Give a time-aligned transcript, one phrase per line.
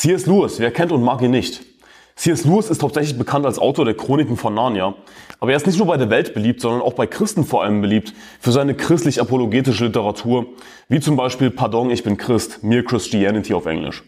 [0.00, 0.24] C.S.
[0.24, 1.60] Lewis, wer kennt und mag ihn nicht?
[2.16, 2.46] C.S.
[2.46, 4.94] Lewis ist hauptsächlich bekannt als Autor der Chroniken von Narnia,
[5.40, 7.82] aber er ist nicht nur bei der Welt beliebt, sondern auch bei Christen vor allem
[7.82, 10.46] beliebt für seine christlich-apologetische Literatur,
[10.88, 14.02] wie zum Beispiel Pardon, ich bin Christ, Mere Christianity auf Englisch.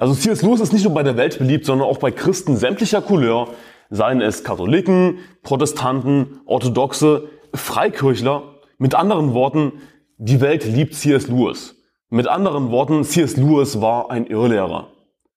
[0.00, 0.42] Also C.S.
[0.42, 3.50] Lewis ist nicht nur bei der Welt beliebt, sondern auch bei Christen sämtlicher Couleur,
[3.90, 8.56] seien es Katholiken, Protestanten, Orthodoxe, Freikirchler.
[8.78, 9.74] Mit anderen Worten,
[10.18, 11.28] die Welt liebt C.S.
[11.28, 11.76] Lewis.
[12.10, 13.36] Mit anderen Worten, C.S.
[13.36, 14.88] Lewis war ein Irrlehrer.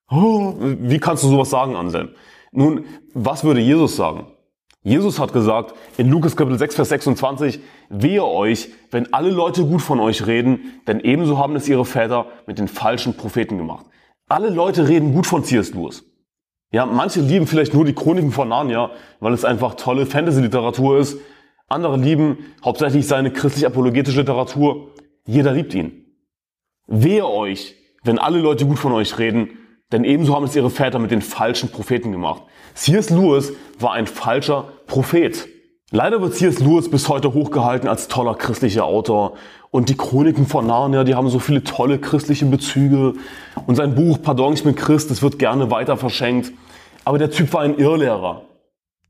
[0.10, 2.10] Oh, wie kannst du sowas sagen, Anselm?
[2.52, 4.28] Nun, was würde Jesus sagen?
[4.82, 9.82] Jesus hat gesagt in Lukas Kapitel 6, Vers 26, wehe euch, wenn alle Leute gut
[9.82, 13.86] von euch reden, denn ebenso haben es ihre Väter mit den falschen Propheten gemacht.
[14.30, 15.74] Alle Leute reden gut von C.S.
[15.74, 16.06] Lewis.
[16.72, 21.18] Ja, manche lieben vielleicht nur die Chroniken von Narnia, weil es einfach tolle Fantasy-Literatur ist.
[21.68, 24.92] Andere lieben hauptsächlich seine christlich-apologetische Literatur.
[25.26, 26.06] Jeder liebt ihn.
[26.88, 29.50] Wehe euch, wenn alle Leute gut von euch reden,
[29.92, 32.44] denn ebenso haben es ihre Väter mit den falschen Propheten gemacht.
[32.76, 33.10] C.S.
[33.10, 35.48] Lewis war ein falscher Prophet.
[35.92, 36.60] Leider wird C.S.
[36.60, 39.34] Lewis bis heute hochgehalten als toller christlicher Autor.
[39.72, 43.14] Und die Chroniken von Narnia, die haben so viele tolle christliche Bezüge.
[43.66, 46.52] Und sein Buch Pardon, ich bin Christ, das wird gerne weiter verschenkt.
[47.06, 48.44] Aber der Typ war ein Irrlehrer.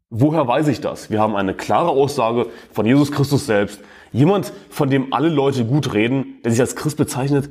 [0.09, 1.11] Woher weiß ich das?
[1.11, 3.81] Wir haben eine klare Aussage von Jesus Christus selbst.
[4.11, 7.49] Jemand, von dem alle Leute gut reden, der sich als Christ bezeichnet,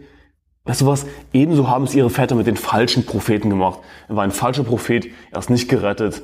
[0.68, 1.06] Weißt du was?
[1.32, 3.78] Ebenso haben es ihre Väter mit den falschen Propheten gemacht.
[4.06, 6.20] Er war ein falscher Prophet, er ist nicht gerettet.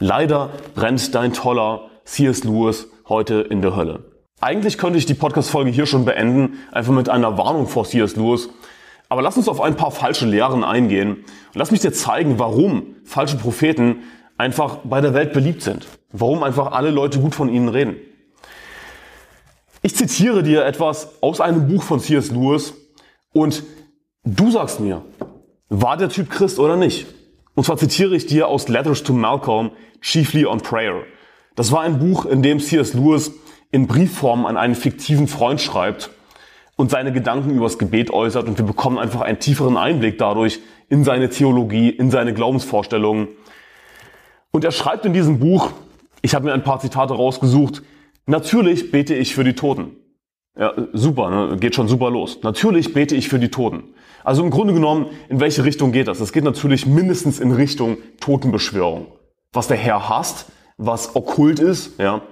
[0.00, 2.42] Leider brennt dein toller C.S.
[2.42, 4.02] Lewis heute in der Hölle.
[4.40, 8.16] Eigentlich könnte ich die Podcast-Folge hier schon beenden, einfach mit einer Warnung vor C.S.
[8.16, 8.48] Lewis.
[9.08, 11.10] Aber lass uns auf ein paar falsche Lehren eingehen.
[11.18, 13.98] Und lass mich dir zeigen, warum falsche Propheten
[14.36, 15.86] einfach bei der Welt beliebt sind.
[16.10, 17.94] Warum einfach alle Leute gut von ihnen reden.
[19.82, 22.32] Ich zitiere dir etwas aus einem Buch von C.S.
[22.32, 22.74] Lewis
[23.32, 23.62] und
[24.26, 25.02] Du sagst mir,
[25.68, 27.06] war der Typ Christ oder nicht?
[27.54, 31.02] Und zwar zitiere ich dir aus Letters to Malcolm, Chiefly on Prayer.
[31.56, 32.94] Das war ein Buch, in dem C.S.
[32.94, 33.32] Lewis
[33.70, 36.08] in Briefform an einen fiktiven Freund schreibt
[36.76, 41.04] und seine Gedanken übers Gebet äußert und wir bekommen einfach einen tieferen Einblick dadurch in
[41.04, 43.28] seine Theologie, in seine Glaubensvorstellungen.
[44.52, 45.72] Und er schreibt in diesem Buch,
[46.22, 47.82] ich habe mir ein paar Zitate rausgesucht,
[48.24, 49.96] natürlich bete ich für die Toten.
[50.56, 51.56] Ja, super, ne?
[51.56, 52.38] geht schon super los.
[52.42, 53.94] Natürlich bete ich für die Toten.
[54.22, 56.20] Also im Grunde genommen, in welche Richtung geht das?
[56.20, 59.06] Es geht natürlich mindestens in Richtung Totenbeschwörung.
[59.52, 62.22] Was der Herr hasst, was okkult ist, ja.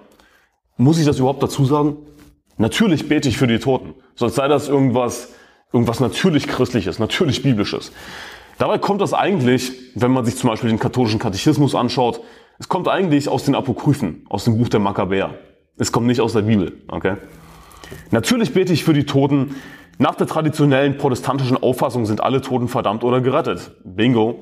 [0.76, 1.96] Muss ich das überhaupt dazu sagen?
[2.56, 3.94] Natürlich bete ich für die Toten.
[4.14, 5.30] Sonst sei das irgendwas,
[5.72, 7.92] irgendwas natürlich Christliches, natürlich Biblisches.
[8.58, 12.20] Dabei kommt das eigentlich, wenn man sich zum Beispiel den katholischen Katechismus anschaut,
[12.58, 15.34] es kommt eigentlich aus den Apokryphen, aus dem Buch der Makkabäer.
[15.76, 17.16] Es kommt nicht aus der Bibel, okay?
[18.10, 19.56] Natürlich bete ich für die Toten.
[19.98, 23.72] Nach der traditionellen protestantischen Auffassung sind alle Toten verdammt oder gerettet.
[23.84, 24.40] Bingo.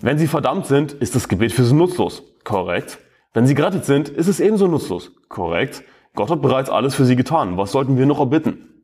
[0.00, 2.22] Wenn sie verdammt sind, ist das Gebet für sie nutzlos.
[2.44, 2.98] Korrekt.
[3.32, 5.12] Wenn sie gerettet sind, ist es ebenso nutzlos.
[5.28, 5.82] Korrekt.
[6.14, 7.56] Gott hat bereits alles für sie getan.
[7.56, 8.76] Was sollten wir noch erbitten?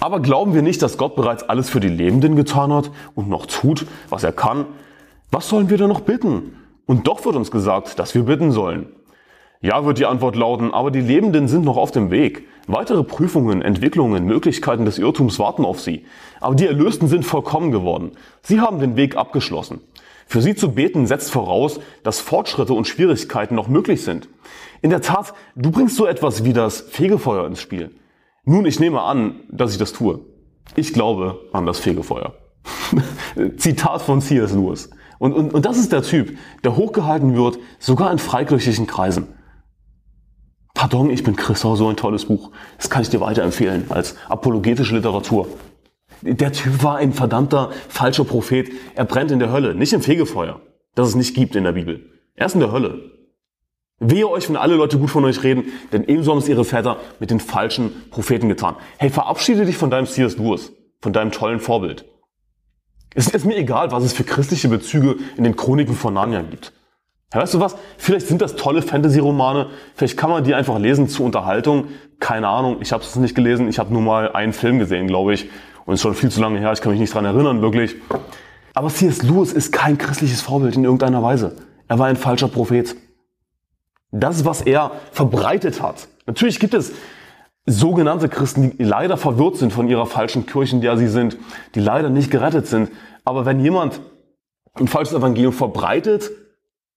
[0.00, 3.46] Aber glauben wir nicht, dass Gott bereits alles für die Lebenden getan hat und noch
[3.46, 4.66] tut, was er kann?
[5.30, 6.56] Was sollen wir denn noch bitten?
[6.86, 8.88] Und doch wird uns gesagt, dass wir bitten sollen.
[9.66, 12.46] Ja, wird die Antwort lauten, aber die Lebenden sind noch auf dem Weg.
[12.68, 16.04] Weitere Prüfungen, Entwicklungen, Möglichkeiten des Irrtums warten auf sie.
[16.40, 18.12] Aber die Erlösten sind vollkommen geworden.
[18.42, 19.80] Sie haben den Weg abgeschlossen.
[20.28, 24.28] Für sie zu beten setzt voraus, dass Fortschritte und Schwierigkeiten noch möglich sind.
[24.82, 27.90] In der Tat, du bringst so etwas wie das Fegefeuer ins Spiel.
[28.44, 30.20] Nun, ich nehme an, dass ich das tue.
[30.76, 32.34] Ich glaube an das Fegefeuer.
[33.56, 34.52] Zitat von C.S.
[34.52, 34.90] Lewis.
[35.18, 39.34] Und, und, und das ist der Typ, der hochgehalten wird, sogar in freikirchlichen Kreisen.
[40.76, 42.50] Pardon, ich bin Christoph, so ein tolles Buch.
[42.76, 45.48] Das kann ich dir weiterempfehlen als apologetische Literatur.
[46.20, 48.70] Der Typ war ein verdammter falscher Prophet.
[48.94, 50.60] Er brennt in der Hölle, nicht im Fegefeuer,
[50.94, 52.04] das es nicht gibt in der Bibel.
[52.34, 53.10] Er ist in der Hölle.
[54.00, 56.98] Wehe euch, wenn alle Leute gut von euch reden, denn ebenso haben es ihre Väter
[57.20, 58.76] mit den falschen Propheten getan.
[58.98, 60.36] Hey, verabschiede dich von deinem C.S.
[60.36, 62.04] Lewis, von deinem tollen Vorbild.
[63.14, 66.74] Es ist mir egal, was es für christliche Bezüge in den Chroniken von Narnia gibt.
[67.36, 67.76] Ja, weißt du was?
[67.98, 69.66] Vielleicht sind das tolle Fantasy-Romane.
[69.94, 71.88] Vielleicht kann man die einfach lesen zur Unterhaltung.
[72.18, 72.78] Keine Ahnung.
[72.80, 73.68] Ich habe es nicht gelesen.
[73.68, 75.50] Ich habe nur mal einen Film gesehen, glaube ich.
[75.84, 76.72] Und es ist schon viel zu lange her.
[76.72, 77.96] Ich kann mich nicht dran erinnern, wirklich.
[78.72, 79.22] Aber C.S.
[79.22, 81.56] Lewis ist kein christliches Vorbild in irgendeiner Weise.
[81.88, 82.96] Er war ein falscher Prophet.
[84.12, 86.08] Das, was er verbreitet hat.
[86.24, 86.92] Natürlich gibt es
[87.66, 91.36] sogenannte Christen, die leider verwirrt sind von ihrer falschen Kirche, in der sie sind,
[91.74, 92.90] die leider nicht gerettet sind.
[93.26, 94.00] Aber wenn jemand
[94.72, 96.30] ein falsches Evangelium verbreitet,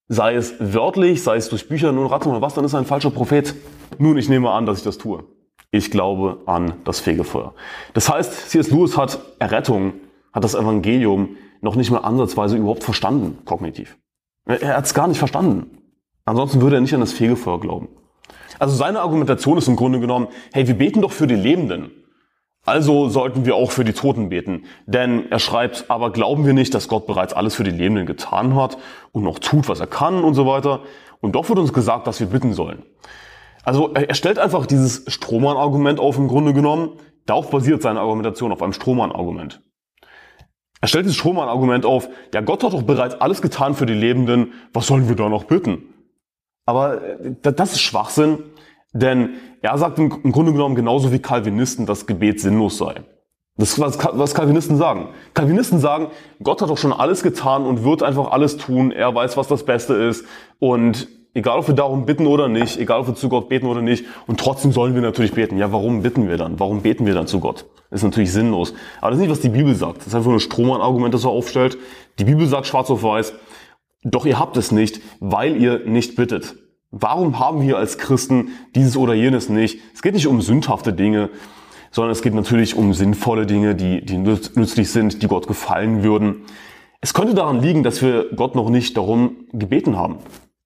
[0.09, 2.85] sei es wörtlich, sei es durch Bücher, nun rat mal was, dann ist er ein
[2.85, 3.55] falscher Prophet.
[3.99, 5.23] Nun, ich nehme an, dass ich das tue.
[5.71, 7.53] Ich glaube an das Fegefeuer.
[7.93, 8.71] Das heißt, C.S.
[8.71, 9.93] Lewis hat Errettung,
[10.33, 13.97] hat das Evangelium noch nicht mal ansatzweise überhaupt verstanden, kognitiv.
[14.45, 15.77] Er hat es gar nicht verstanden.
[16.25, 17.89] Ansonsten würde er nicht an das Fegefeuer glauben.
[18.57, 21.91] Also seine Argumentation ist im Grunde genommen, hey, wir beten doch für die Lebenden.
[22.65, 24.65] Also sollten wir auch für die Toten beten.
[24.85, 28.55] Denn er schreibt, aber glauben wir nicht, dass Gott bereits alles für die Lebenden getan
[28.55, 28.77] hat
[29.11, 30.81] und noch tut, was er kann und so weiter.
[31.21, 32.83] Und doch wird uns gesagt, dass wir bitten sollen.
[33.63, 36.93] Also er stellt einfach dieses Strohmann-Argument auf im Grunde genommen.
[37.25, 39.61] Darauf basiert seine Argumentation, auf einem Strohmann-Argument.
[40.81, 44.53] Er stellt dieses Strohmann-Argument auf, ja Gott hat doch bereits alles getan für die Lebenden,
[44.73, 45.93] was sollen wir da noch bitten?
[46.65, 48.43] Aber äh, das ist Schwachsinn,
[48.93, 52.95] denn er sagt im Grunde genommen genauso wie Calvinisten, dass Gebet sinnlos sei.
[53.59, 55.09] Das ist, was, Calvinisten sagen.
[55.33, 56.07] Calvinisten sagen,
[56.41, 58.91] Gott hat doch schon alles getan und wird einfach alles tun.
[58.91, 60.23] Er weiß, was das Beste ist.
[60.59, 63.81] Und egal, ob wir darum bitten oder nicht, egal, ob wir zu Gott beten oder
[63.81, 65.57] nicht, und trotzdem sollen wir natürlich beten.
[65.57, 66.57] Ja, warum bitten wir dann?
[66.57, 67.65] Warum beten wir dann zu Gott?
[67.91, 68.73] Ist natürlich sinnlos.
[69.01, 69.97] Aber das ist nicht, was die Bibel sagt.
[69.97, 71.77] Das ist einfach nur ein Strohmann-Argument, das er aufstellt.
[72.17, 73.33] Die Bibel sagt schwarz auf weiß,
[74.03, 76.55] doch ihr habt es nicht, weil ihr nicht bittet.
[76.91, 79.79] Warum haben wir als Christen dieses oder jenes nicht?
[79.93, 81.29] Es geht nicht um sündhafte Dinge,
[81.91, 86.45] sondern es geht natürlich um sinnvolle Dinge, die, die nützlich sind, die Gott gefallen würden.
[87.01, 90.17] Es könnte daran liegen, dass wir Gott noch nicht darum gebeten haben.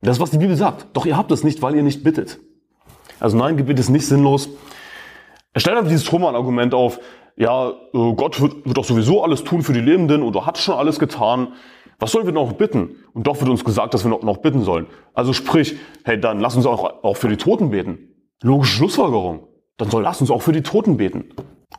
[0.01, 0.87] Das ist, was die Bibel sagt.
[0.93, 2.39] Doch ihr habt es nicht, weil ihr nicht bittet.
[3.19, 4.49] Also nein, Gebet ist nicht sinnlos.
[5.53, 6.99] Er stellt einfach dieses Truman-Argument auf,
[7.35, 10.99] ja, äh, Gott wird doch sowieso alles tun für die Lebenden oder hat schon alles
[10.99, 11.53] getan.
[11.99, 12.95] Was sollen wir noch bitten?
[13.13, 14.87] Und doch wird uns gesagt, dass wir noch, bitten sollen.
[15.13, 18.09] Also sprich, hey, dann lass uns auch, auch für die Toten beten.
[18.41, 19.47] Logische Schlussfolgerung.
[19.77, 21.25] Dann soll lass uns auch für die Toten beten.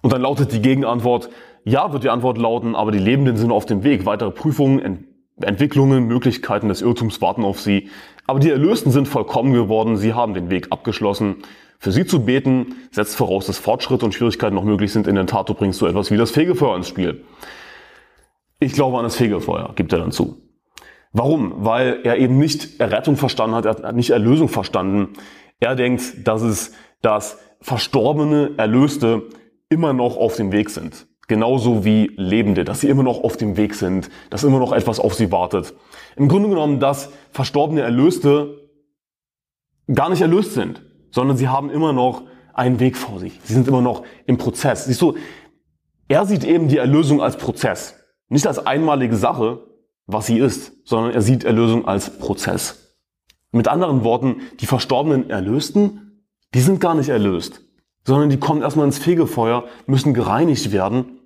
[0.02, 1.30] Und dann lautet die Gegenantwort,
[1.64, 4.06] ja, wird die Antwort lauten, aber die Lebenden sind auf dem Weg.
[4.06, 5.04] Weitere Prüfungen, Ent
[5.40, 7.88] Entwicklungen, Möglichkeiten des Irrtums warten auf sie.
[8.26, 9.96] Aber die Erlösten sind vollkommen geworden.
[9.96, 11.36] Sie haben den Weg abgeschlossen.
[11.78, 15.06] Für sie zu beten setzt voraus, dass Fortschritte und Schwierigkeiten noch möglich sind.
[15.06, 17.24] In der Tat, du bringst so etwas wie das Fegefeuer ins Spiel.
[18.64, 20.40] Ich glaube an das Fegefeuer, gibt er dann zu.
[21.12, 21.52] Warum?
[21.58, 25.10] Weil er eben nicht Errettung verstanden hat, er hat nicht Erlösung verstanden.
[25.60, 26.72] Er denkt, dass es,
[27.02, 29.28] dass verstorbene Erlöste
[29.68, 31.06] immer noch auf dem Weg sind.
[31.28, 34.98] Genauso wie Lebende, dass sie immer noch auf dem Weg sind, dass immer noch etwas
[34.98, 35.74] auf sie wartet.
[36.16, 38.70] Im Grunde genommen, dass verstorbene Erlöste
[39.94, 42.22] gar nicht erlöst sind, sondern sie haben immer noch
[42.54, 43.38] einen Weg vor sich.
[43.44, 44.86] Sie sind immer noch im Prozess.
[44.86, 45.16] Siehst du,
[46.08, 48.03] er sieht eben die Erlösung als Prozess.
[48.34, 49.60] Nicht als einmalige Sache,
[50.08, 52.96] was sie ist, sondern er sieht Erlösung als Prozess.
[53.52, 57.60] Mit anderen Worten, die verstorbenen Erlösten, die sind gar nicht erlöst,
[58.04, 61.20] sondern die kommen erstmal ins Fegefeuer, müssen gereinigt werden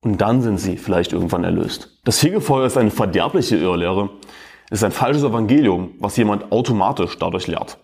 [0.00, 2.00] und dann sind sie vielleicht irgendwann erlöst.
[2.04, 4.08] Das Fegefeuer ist eine verderbliche Irrlehre,
[4.70, 7.76] es ist ein falsches Evangelium, was jemand automatisch dadurch lehrt.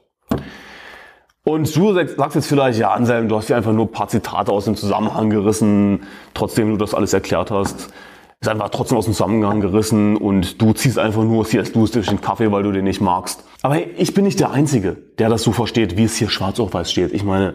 [1.45, 4.51] Und du sagst jetzt vielleicht, ja Anselm, du hast hier einfach nur ein paar Zitate
[4.51, 7.93] aus dem Zusammenhang gerissen, trotzdem du das alles erklärt hast
[8.41, 11.75] ist einfach trotzdem aus dem Zusammenhang gerissen und du ziehst einfach nur C.S.
[11.75, 13.45] Lewis durch den Kaffee, weil du den nicht magst.
[13.61, 16.59] Aber hey, ich bin nicht der Einzige, der das so versteht, wie es hier schwarz
[16.59, 17.13] auf weiß steht.
[17.13, 17.55] Ich meine,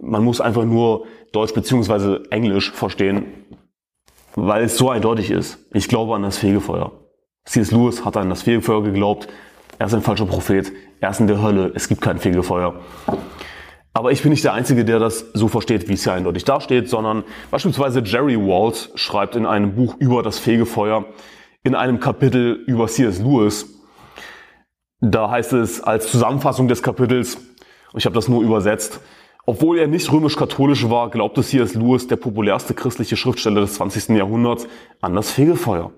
[0.00, 3.26] man muss einfach nur Deutsch beziehungsweise Englisch verstehen,
[4.34, 5.58] weil es so eindeutig ist.
[5.74, 6.92] Ich glaube an das Fegefeuer.
[7.44, 7.70] C.S.
[7.70, 9.28] Lewis hat an das Fegefeuer geglaubt.
[9.78, 10.72] Er ist ein falscher Prophet.
[11.00, 11.72] Er ist in der Hölle.
[11.74, 12.80] Es gibt kein Fegefeuer.
[13.94, 16.88] Aber ich bin nicht der Einzige, der das so versteht, wie es hier eindeutig dasteht,
[16.88, 21.04] sondern beispielsweise Jerry Waltz schreibt in einem Buch über das Fegefeuer,
[21.62, 23.20] in einem Kapitel über C.S.
[23.20, 23.68] Lewis,
[25.00, 27.36] da heißt es als Zusammenfassung des Kapitels,
[27.92, 29.00] und ich habe das nur übersetzt,
[29.44, 31.74] obwohl er nicht römisch-katholisch war, glaubte C.S.
[31.74, 34.10] Lewis, der populärste christliche Schriftsteller des 20.
[34.10, 34.68] Jahrhunderts,
[35.00, 35.92] an das Fegefeuer.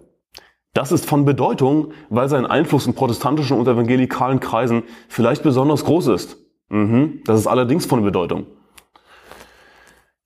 [0.73, 6.09] Das ist von Bedeutung, weil sein Einfluss in protestantischen und evangelikalen Kreisen vielleicht besonders groß
[6.09, 6.44] ist.
[6.69, 8.47] Mhm, das ist allerdings von Bedeutung.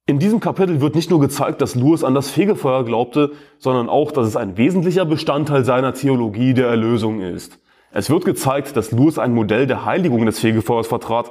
[0.07, 4.11] In diesem Kapitel wird nicht nur gezeigt, dass Lewis an das Fegefeuer glaubte, sondern auch,
[4.11, 7.61] dass es ein wesentlicher Bestandteil seiner Theologie der Erlösung ist.
[7.91, 11.31] Es wird gezeigt, dass Lewis ein Modell der Heiligung des Fegefeuers vertrat,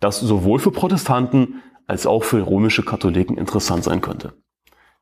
[0.00, 4.32] das sowohl für Protestanten als auch für römische Katholiken interessant sein könnte.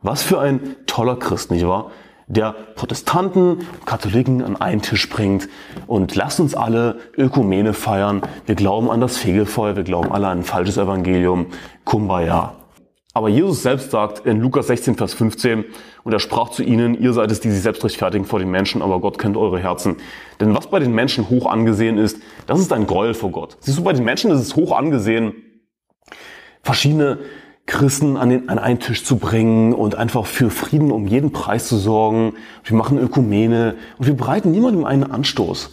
[0.00, 1.92] Was für ein toller Christ, nicht wahr?
[2.32, 5.48] Der Protestanten, Katholiken an einen Tisch bringt
[5.86, 8.22] und lasst uns alle Ökumene feiern.
[8.46, 11.48] Wir glauben an das Fegefeuer, wir glauben alle an ein falsches Evangelium.
[11.84, 12.54] Kumbaya.
[13.12, 15.66] Aber Jesus selbst sagt in Lukas 16, Vers 15,
[16.04, 18.80] und er sprach zu ihnen, ihr seid es, die sich selbst rechtfertigen vor den Menschen,
[18.80, 19.96] aber Gott kennt eure Herzen.
[20.40, 23.58] Denn was bei den Menschen hoch angesehen ist, das ist ein Gräuel vor Gott.
[23.60, 25.34] Siehst du, bei den Menschen ist es hoch angesehen,
[26.62, 27.18] verschiedene
[27.66, 31.69] Christen an, den, an einen Tisch zu bringen und einfach für Frieden um jeden Preis
[31.69, 32.35] zu sorgen.
[32.64, 35.71] Wir machen Ökumene und wir bereiten niemandem einen Anstoß.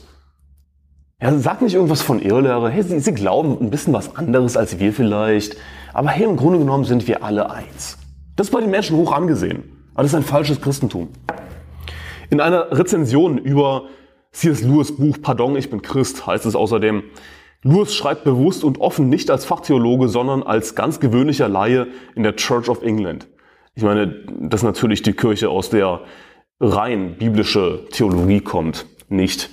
[1.21, 2.69] Ja, sag nicht irgendwas von Irrlehre.
[2.69, 5.57] Hey, sie, sie glauben ein bisschen was anderes als wir vielleicht.
[5.93, 7.97] Aber hey, im Grunde genommen sind wir alle eins.
[8.35, 9.63] Das ist bei den Menschen hoch angesehen.
[9.93, 11.09] Aber das ist ein falsches Christentum.
[12.29, 13.87] In einer Rezension über
[14.31, 14.61] C.S.
[14.61, 17.03] Lewis Buch Pardon, ich bin Christ heißt es außerdem,
[17.63, 22.35] Lewis schreibt bewusst und offen nicht als Fachtheologe, sondern als ganz gewöhnlicher Laie in der
[22.35, 23.27] Church of England.
[23.75, 24.07] Ich meine,
[24.39, 26.01] das ist natürlich die Kirche, aus der
[26.59, 29.49] rein biblische Theologie kommt, nicht.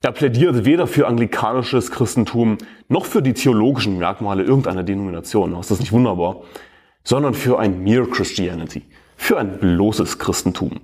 [0.00, 5.78] Er plädiert weder für anglikanisches Christentum noch für die theologischen Merkmale irgendeiner Denomination, ist das
[5.78, 6.42] nicht wunderbar,
[7.04, 8.82] sondern für ein Mere Christianity,
[9.16, 10.80] für ein bloßes Christentum,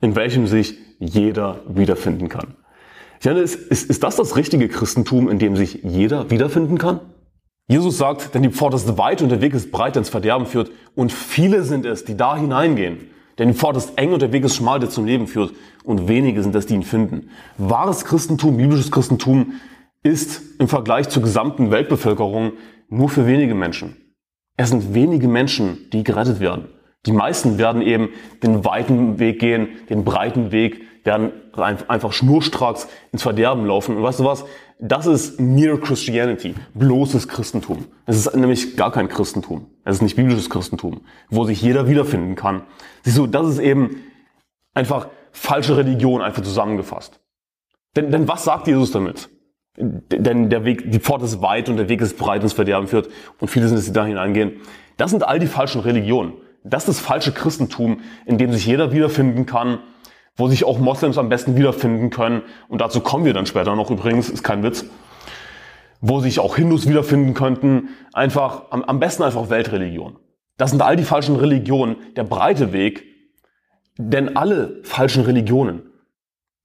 [0.00, 2.54] in welchem sich jeder wiederfinden kann.
[3.24, 7.00] Meine, ist, ist, ist das das richtige Christentum, in dem sich jeder wiederfinden kann?
[7.68, 10.46] Jesus sagt, denn die Pforte ist weit und der Weg ist breit, der ins Verderben
[10.46, 13.10] führt, und viele sind es, die da hineingehen.
[13.38, 16.08] Denn die Pforte ist eng und der Weg ist schmal, der zum Leben führt, und
[16.08, 17.30] wenige sind es, die ihn finden.
[17.58, 19.52] Wahres Christentum, biblisches Christentum
[20.02, 22.52] ist im Vergleich zur gesamten Weltbevölkerung
[22.88, 23.96] nur für wenige Menschen.
[24.56, 26.66] Es sind wenige Menschen, die gerettet werden.
[27.06, 28.10] Die meisten werden eben
[28.42, 33.96] den weiten Weg gehen, den breiten Weg, werden einfach schnurstracks ins Verderben laufen.
[33.96, 34.44] Und weißt du was?
[34.78, 37.84] Das ist mere Christianity, bloßes Christentum.
[38.06, 39.66] Es ist nämlich gar kein Christentum.
[39.84, 42.62] Es ist nicht biblisches Christentum, wo sich jeder wiederfinden kann.
[43.02, 44.02] Siehst du, das ist eben
[44.72, 47.20] einfach falsche Religion, einfach zusammengefasst.
[47.96, 49.28] Denn, denn was sagt Jesus damit?
[49.76, 53.08] Denn der Weg, die Pforte ist weit und der Weg ist breit ins Verderben führt
[53.38, 54.60] und viele sind es, die da hineingehen.
[54.96, 56.34] Das sind all die falschen Religionen.
[56.64, 59.78] Das ist das falsche Christentum, in dem sich jeder wiederfinden kann
[60.36, 62.42] wo sich auch Moslems am besten wiederfinden können.
[62.68, 64.86] Und dazu kommen wir dann später noch übrigens, ist kein Witz.
[66.00, 67.90] Wo sich auch Hindus wiederfinden könnten.
[68.12, 70.16] Einfach, am, am besten einfach Weltreligion.
[70.56, 73.04] Das sind all die falschen Religionen, der breite Weg.
[73.98, 75.82] Denn alle falschen Religionen,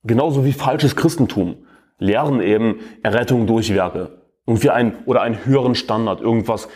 [0.04, 1.58] genauso wie falsches Christentum,
[1.98, 4.22] lehren eben Errettung durch Werke.
[4.48, 6.70] Irgendwie ein, oder einen höheren Standard, irgendwas,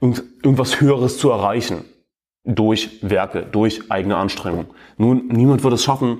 [0.00, 1.84] irgendwas Höheres zu erreichen
[2.44, 4.66] durch Werke, durch eigene Anstrengung.
[4.96, 6.18] Nun, niemand wird es schaffen.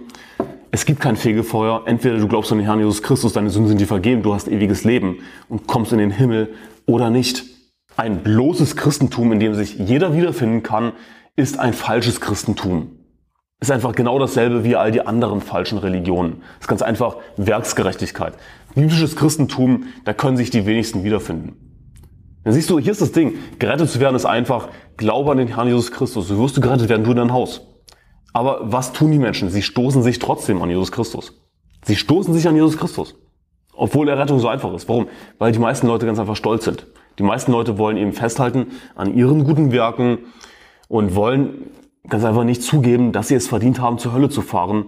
[0.71, 1.83] Es gibt kein Fegefeuer.
[1.87, 4.49] Entweder du glaubst an den Herrn Jesus Christus, deine Sünden sind dir vergeben, du hast
[4.49, 6.55] ewiges Leben und kommst in den Himmel
[6.87, 7.45] oder nicht.
[7.97, 10.93] Ein bloßes Christentum, in dem sich jeder wiederfinden kann,
[11.37, 12.93] ist ein falsches Christentum.
[13.61, 16.43] Ist einfach genau dasselbe wie all die anderen falschen Religionen.
[16.61, 18.35] Ist ganz einfach Werksgerechtigkeit.
[18.75, 21.70] Biblisches Christentum, da können sich die wenigsten wiederfinden.
[22.45, 23.35] Dann siehst du, hier ist das Ding.
[23.59, 26.29] Gerettet zu werden ist einfach, glaube an den Herrn Jesus Christus.
[26.29, 27.67] So wirst du gerettet werden, du in dein Haus.
[28.33, 29.51] Aber was tun die Menschen?
[29.51, 31.35] Sie stoßen sich trotzdem an Jesus Christus.
[31.85, 33.15] Sie stoßen sich an Jesus Christus.
[33.75, 34.89] Obwohl Errettung so einfach ist.
[34.89, 35.09] Warum?
[35.39, 36.87] Weil die meisten Leute ganz einfach stolz sind.
[37.19, 40.19] Die meisten Leute wollen eben festhalten an ihren guten Werken
[40.89, 41.71] und wollen
[42.09, 44.87] ganz einfach nicht zugeben, dass sie es verdient haben, zur Hölle zu fahren.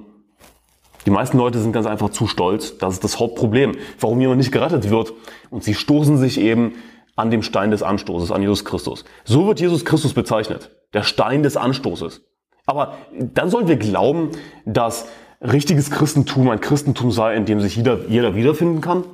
[1.04, 2.78] Die meisten Leute sind ganz einfach zu stolz.
[2.78, 5.12] Das ist das Hauptproblem, warum jemand nicht gerettet wird.
[5.50, 6.75] Und sie stoßen sich eben
[7.16, 9.04] an dem Stein des Anstoßes, an Jesus Christus.
[9.25, 10.71] So wird Jesus Christus bezeichnet.
[10.95, 12.23] Der Stein des Anstoßes.
[12.66, 14.31] Aber dann sollen wir glauben,
[14.64, 15.07] dass
[15.40, 19.04] richtiges Christentum ein Christentum sei, in dem sich jeder, jeder wiederfinden kann,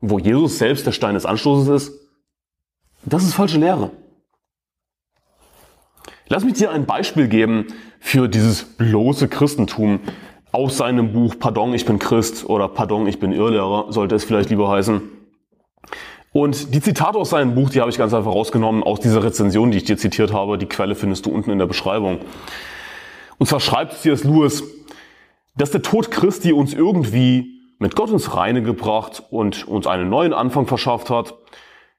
[0.00, 2.00] wo Jesus selbst der Stein des Anstoßes ist.
[3.04, 3.90] Das ist falsche Lehre.
[6.28, 7.66] Lass mich dir ein Beispiel geben
[7.98, 10.00] für dieses bloße Christentum
[10.52, 14.50] aus seinem Buch Pardon, ich bin Christ oder Pardon, ich bin Irrlehrer, sollte es vielleicht
[14.50, 15.02] lieber heißen.
[16.32, 19.70] Und die Zitate aus seinem Buch, die habe ich ganz einfach rausgenommen aus dieser Rezension,
[19.70, 20.56] die ich dir zitiert habe.
[20.56, 22.20] Die Quelle findest du unten in der Beschreibung.
[23.38, 24.24] Und zwar schreibt C.S.
[24.24, 24.64] Lewis,
[25.56, 30.32] dass der Tod Christi uns irgendwie mit Gott ins Reine gebracht und uns einen neuen
[30.32, 31.34] Anfang verschafft hat.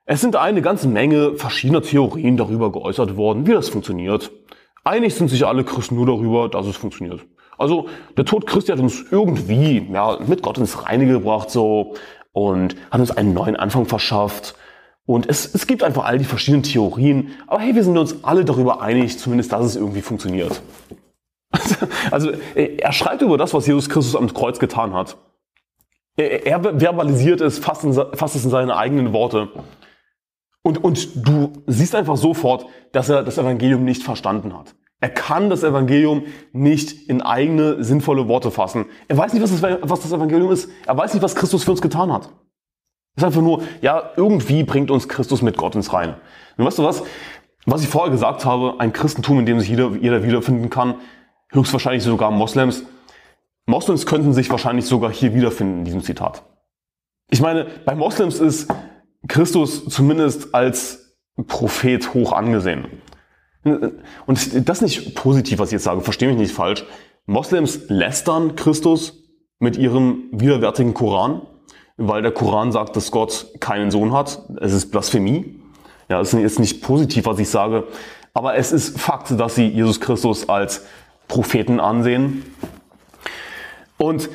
[0.06, 4.32] Es sind eine ganze Menge verschiedener Theorien darüber geäußert worden, wie das funktioniert.
[4.84, 7.22] Einig sind sich alle Christen nur darüber, dass es funktioniert.
[7.58, 7.88] Also
[8.18, 11.94] der Tod Christi hat uns irgendwie ja, mit Gott ins Reine gebracht, so
[12.34, 14.56] und hat uns einen neuen Anfang verschafft.
[15.06, 18.44] Und es, es gibt einfach all die verschiedenen Theorien, aber hey, wir sind uns alle
[18.46, 20.62] darüber einig, zumindest, dass es irgendwie funktioniert.
[22.12, 25.18] Also er schreibt über das, was Jesus Christus am Kreuz getan hat.
[26.16, 29.50] Er, er verbalisiert es, fasst, in, fasst es in seine eigenen Worte.
[30.62, 34.76] Und, und du siehst einfach sofort, dass er das Evangelium nicht verstanden hat.
[35.04, 38.86] Er kann das Evangelium nicht in eigene, sinnvolle Worte fassen.
[39.10, 40.70] Er weiß nicht, was das, was das Evangelium ist.
[40.86, 42.30] Er weiß nicht, was Christus für uns getan hat.
[43.14, 46.22] Es ist einfach nur, ja, irgendwie bringt uns Christus mit Gott ins Reine.
[46.56, 47.04] Und weißt du was?
[47.66, 50.96] Was ich vorher gesagt habe, ein Christentum, in dem sich jeder, jeder wiederfinden kann,
[51.52, 52.86] höchstwahrscheinlich sogar Moslems.
[53.66, 56.44] Moslems könnten sich wahrscheinlich sogar hier wiederfinden in diesem Zitat.
[57.30, 58.74] Ich meine, bei Moslems ist
[59.28, 62.86] Christus zumindest als Prophet hoch angesehen.
[63.64, 66.86] Und das nicht positiv, was ich jetzt sage, verstehe mich nicht falsch.
[67.26, 69.24] Moslems lästern Christus
[69.60, 71.42] mit ihrem widerwärtigen Koran,
[71.98, 74.42] weil der Koran sagt, dass Gott keinen Sohn hat.
[74.60, 75.60] Es ist Blasphemie.
[76.10, 77.88] Ja, es ist nicht positiv, was ich sage.
[78.34, 80.86] Aber es ist Fakt, dass sie Jesus Christus als
[81.28, 82.44] Propheten ansehen.
[83.98, 84.30] Und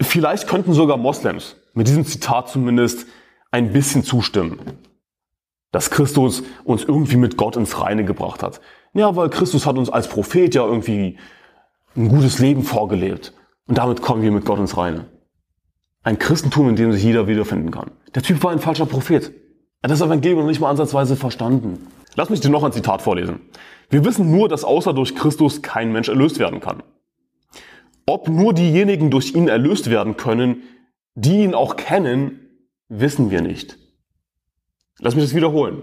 [0.00, 3.06] vielleicht könnten sogar Moslems mit diesem Zitat zumindest
[3.50, 4.58] ein bisschen zustimmen,
[5.72, 8.60] dass Christus uns irgendwie mit Gott ins Reine gebracht hat.
[8.94, 11.18] Ja, weil Christus hat uns als Prophet ja irgendwie
[11.96, 13.32] ein gutes Leben vorgelebt.
[13.66, 15.06] Und damit kommen wir mit Gott ins Reine.
[16.02, 17.92] Ein Christentum, in dem sich jeder wiederfinden kann.
[18.14, 19.32] Der Typ war ein falscher Prophet.
[19.80, 21.86] Er hat das Evangelium noch nicht mal ansatzweise verstanden.
[22.14, 23.40] Lass mich dir noch ein Zitat vorlesen.
[23.88, 26.82] Wir wissen nur, dass außer durch Christus kein Mensch erlöst werden kann.
[28.04, 30.62] Ob nur diejenigen durch ihn erlöst werden können,
[31.14, 32.40] die ihn auch kennen,
[32.88, 33.78] wissen wir nicht.
[35.02, 35.82] Lass mich das wiederholen.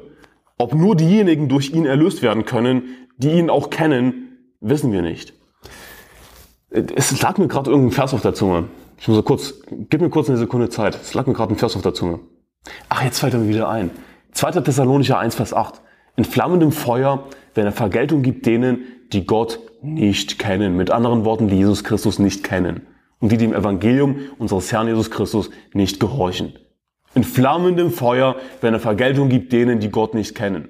[0.57, 2.83] Ob nur diejenigen durch ihn erlöst werden können,
[3.17, 5.33] die ihn auch kennen, wissen wir nicht.
[6.71, 8.69] Es lag mir gerade irgendein Vers auf der Zunge.
[8.97, 9.55] Ich muss so kurz,
[9.89, 10.95] gib mir kurz eine Sekunde Zeit.
[10.95, 12.21] Es lag mir gerade ein Vers auf der Zunge.
[12.87, 13.91] Ach, jetzt fällt er mir wieder ein.
[14.31, 14.51] 2.
[14.61, 15.81] Thessalonicher 1, Vers 8.
[16.15, 20.77] In flammendem Feuer, wenn er Vergeltung gibt denen, die Gott nicht kennen.
[20.77, 22.87] Mit anderen Worten, die Jesus Christus nicht kennen.
[23.19, 26.53] Und die dem Evangelium unseres Herrn Jesus Christus nicht gehorchen.
[27.15, 30.69] In flammendem Feuer, wenn er Vergeltung gibt denen, die Gott nicht kennen.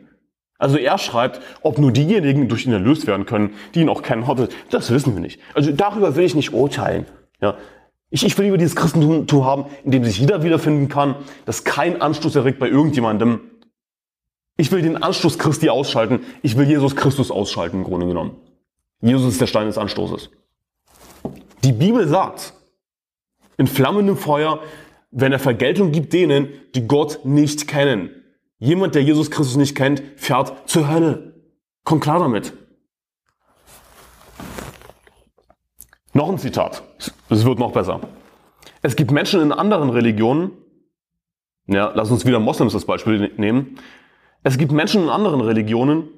[0.57, 4.25] Also er schreibt, ob nur diejenigen durch ihn erlöst werden können, die ihn auch kennen,
[4.69, 5.39] das wissen wir nicht.
[5.53, 7.05] Also darüber will ich nicht urteilen.
[7.41, 7.57] Ja.
[8.09, 11.15] Ich, ich will lieber dieses Christentum haben, in dem sich jeder wiederfinden kann,
[11.45, 13.39] das keinen Anstoß erregt bei irgendjemandem.
[14.57, 16.21] Ich will den Anstoß Christi ausschalten.
[16.41, 18.35] Ich will Jesus Christus ausschalten, im Grunde genommen.
[19.01, 20.29] Jesus ist der Stein des Anstoßes.
[21.63, 22.53] Die Bibel sagt,
[23.57, 24.59] in flammendem Feuer,
[25.11, 28.11] wenn er Vergeltung gibt denen, die Gott nicht kennen.
[28.59, 31.33] Jemand, der Jesus Christus nicht kennt, fährt zur Hölle.
[31.83, 32.53] Kommt klar damit.
[36.13, 36.83] Noch ein Zitat.
[37.29, 38.01] Es wird noch besser.
[38.81, 40.51] Es gibt Menschen in anderen Religionen,
[41.67, 43.75] ja, lass uns wieder Moslems als Beispiel nehmen.
[44.41, 46.09] Es gibt Menschen in anderen Religionen,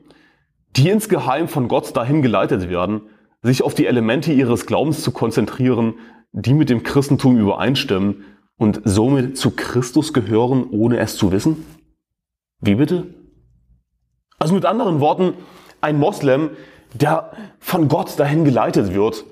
[0.78, 3.02] die insgeheim von Gott dahin geleitet werden,
[3.42, 5.96] sich auf die Elemente ihres Glaubens zu konzentrieren,
[6.32, 8.24] die mit dem Christentum übereinstimmen
[8.58, 11.66] und somit zu Christus gehören, ohne es zu wissen?
[12.60, 13.08] Wie bitte?
[14.40, 15.34] Also mit anderen Worten,
[15.82, 16.52] ein Moslem,
[16.94, 19.26] der von Gott dahin geleitet wird,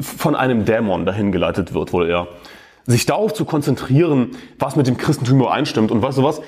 [0.00, 2.28] von einem Dämon dahin geleitet wird, wohl eher,
[2.86, 5.90] sich darauf zu konzentrieren, was mit dem Christentum übereinstimmt.
[5.90, 6.42] Und weißt du was?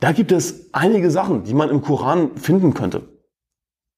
[0.00, 3.02] Da gibt es einige Sachen, die man im Koran finden könnte,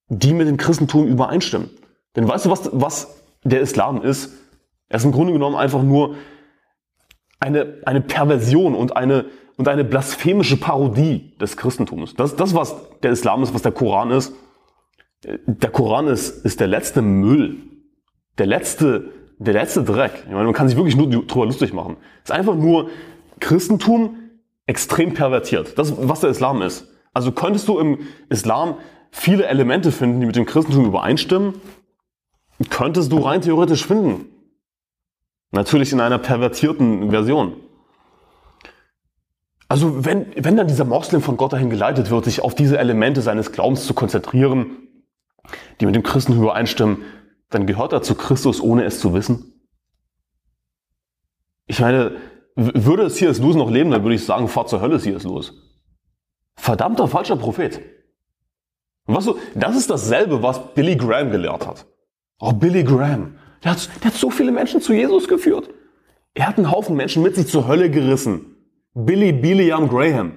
[0.09, 1.71] die mit dem Christentum übereinstimmen.
[2.17, 4.31] Denn weißt du, was, was der Islam ist?
[4.89, 6.15] Er ist im Grunde genommen einfach nur
[7.45, 9.27] eine, eine Perversion und eine,
[9.57, 12.15] und eine blasphemische Parodie des Christentums.
[12.15, 14.35] Das, das, was der Islam ist, was der Koran ist.
[15.47, 17.57] Der Koran ist, ist der letzte Müll.
[18.39, 20.13] Der letzte, der letzte Dreck.
[20.25, 21.99] Ich meine, man kann sich wirklich nur drüber lustig machen.
[22.25, 22.89] Es ist einfach nur
[23.41, 24.17] Christentum
[24.67, 25.79] extrem pervertiert.
[25.79, 26.89] Das, was der Islam ist.
[27.13, 27.99] Also könntest du im
[28.31, 28.77] Islam
[29.11, 31.55] viele Elemente finden, die mit dem Christentum übereinstimmen,
[32.71, 34.34] könntest du rein theoretisch finden.
[35.55, 37.55] Natürlich in einer pervertierten Version.
[39.69, 43.23] Also wenn, wenn dann dieser Moslem von Gott dahin geleitet wird, sich auf diese Elemente
[43.23, 44.89] seines Glaubens zu konzentrieren,
[45.81, 47.05] die mit dem Christen übereinstimmen,
[47.51, 49.53] dann gehört er zu Christus, ohne es zu wissen.
[51.67, 52.17] Ich meine,
[52.57, 53.39] würde es C.S.
[53.39, 55.23] Lewis noch leben, dann würde ich sagen, fahr zur Hölle, C.S.
[55.23, 55.53] Lewis.
[56.57, 57.81] Verdammter falscher Prophet.
[59.07, 61.87] Und was so, das ist dasselbe, was Billy Graham gelehrt hat.
[62.41, 63.37] Oh, Billy Graham.
[63.65, 65.71] Der hat, der hat so viele Menschen zu Jesus geführt.
[66.35, 68.57] Er hat einen Haufen Menschen mit sich zur Hölle gerissen.
[68.93, 70.33] Billy Billiam Graham,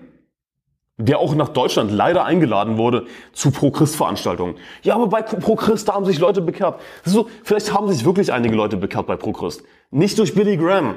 [0.98, 4.56] der auch nach Deutschland leider eingeladen wurde zu Pro-Christ-Veranstaltungen.
[4.82, 6.80] Ja, aber bei Pro-Christ, da haben sich Leute bekehrt.
[7.04, 9.64] So, vielleicht haben sich wirklich einige Leute bekehrt bei Pro-Christ.
[9.92, 10.96] Nicht durch Billy Graham,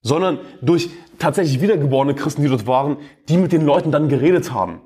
[0.00, 4.80] sondern durch tatsächlich wiedergeborene Christen, die dort waren, die mit den Leuten dann geredet haben.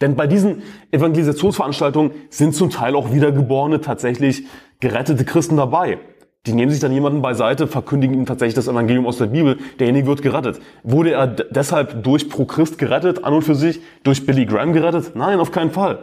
[0.00, 4.46] Denn bei diesen Evangelisationsveranstaltungen sind zum Teil auch wiedergeborene, tatsächlich
[4.80, 5.98] gerettete Christen dabei.
[6.46, 9.58] Die nehmen sich dann jemanden beiseite, verkündigen ihm tatsächlich das Evangelium aus der Bibel.
[9.78, 10.58] Derjenige wird gerettet.
[10.82, 13.80] Wurde er deshalb durch Pro Christ gerettet, an und für sich?
[14.04, 15.12] Durch Billy Graham gerettet?
[15.14, 15.98] Nein, auf keinen Fall.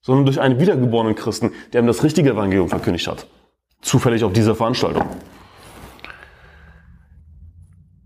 [0.00, 3.26] Sondern durch einen wiedergeborenen Christen, der ihm das richtige Evangelium verkündigt hat.
[3.82, 5.06] Zufällig auf dieser Veranstaltung.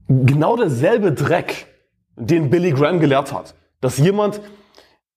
[0.09, 1.66] Genau derselbe Dreck,
[2.16, 3.54] den Billy Graham gelehrt hat.
[3.83, 4.40] Dass jemand,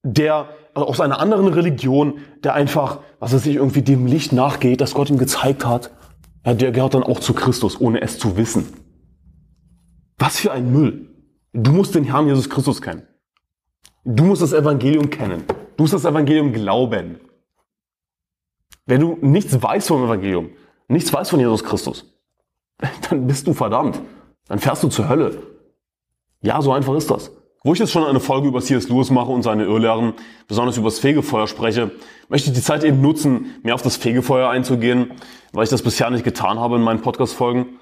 [0.04, 4.80] der also aus einer anderen Religion, der einfach, was weiß ich, irgendwie dem Licht nachgeht,
[4.80, 5.90] das Gott ihm gezeigt hat,
[6.46, 8.68] ja, der gehört dann auch zu Christus, ohne es zu wissen.
[10.20, 11.10] Was für ein Müll.
[11.54, 13.08] Du musst den Herrn Jesus Christus kennen.
[14.06, 15.44] Du musst das Evangelium kennen.
[15.76, 17.20] Du musst das Evangelium glauben.
[18.86, 20.52] Wenn du nichts weißt vom Evangelium,
[20.88, 22.06] nichts weißt von Jesus Christus,
[23.10, 24.00] dann bist du verdammt.
[24.48, 25.42] Dann fährst du zur Hölle.
[26.42, 27.32] Ja, so einfach ist das.
[27.68, 28.88] Wo ich jetzt schon eine Folge über C.S.
[28.88, 30.14] Lewis mache und seine Irrlehren,
[30.48, 31.92] besonders über das Fegefeuer spreche,
[32.30, 35.12] möchte ich die Zeit eben nutzen, mehr auf das Fegefeuer einzugehen,
[35.52, 37.78] weil ich das bisher nicht getan habe in meinen Podcast-Folgen.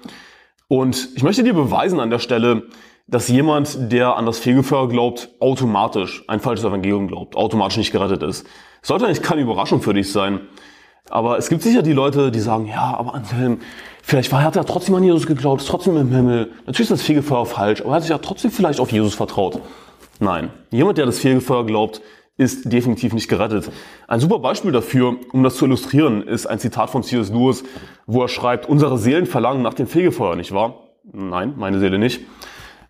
[0.66, 2.64] Und ich möchte dir beweisen an der Stelle,
[3.06, 8.24] dass jemand, der an das Fegefeuer glaubt, automatisch ein falsches Evangelium glaubt, automatisch nicht gerettet
[8.24, 8.44] ist.
[8.82, 10.40] Sollte eigentlich keine Überraschung für dich sein.
[11.10, 13.60] Aber es gibt sicher die Leute, die sagen, ja, aber Anselm,
[14.02, 16.50] vielleicht war, hat er trotzdem an Jesus geglaubt, ist trotzdem im Himmel.
[16.66, 19.60] Natürlich ist das Fegefeuer falsch, aber er hat sich ja trotzdem vielleicht auf Jesus vertraut.
[20.18, 22.00] Nein, jemand, der das Fegefeuer glaubt,
[22.38, 23.70] ist definitiv nicht gerettet.
[24.08, 27.30] Ein super Beispiel dafür, um das zu illustrieren, ist ein Zitat von C.S.
[27.30, 27.64] Lewis,
[28.06, 30.74] wo er schreibt, unsere Seelen verlangen nach dem Fegefeuer, nicht wahr?
[31.12, 32.20] Nein, meine Seele nicht.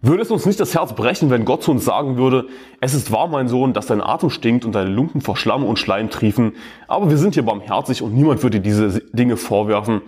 [0.07, 2.47] Würde es uns nicht das Herz brechen, wenn Gott zu uns sagen würde,
[2.81, 5.81] es ist wahr, mein Sohn, dass dein Atem stinkt und deine Lumpen vor Schlamm und
[5.81, 6.53] Schleim triefen,
[6.87, 10.03] aber wir sind hier barmherzig und niemand würde dir diese Dinge vorwerfen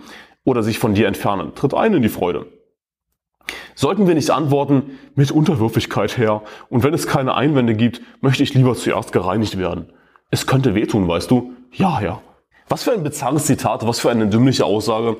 [0.45, 1.53] oder sich von dir entfernen.
[1.53, 2.45] Tritt ein in die Freude.
[3.75, 8.53] Sollten wir nicht antworten, mit Unterwürfigkeit her, und wenn es keine Einwände gibt, möchte ich
[8.53, 9.91] lieber zuerst gereinigt werden.
[10.31, 11.51] Es könnte wehtun, weißt du?
[11.73, 12.21] Ja, ja.
[12.69, 15.17] Was für ein bizarres Zitat, was für eine dümmliche Aussage,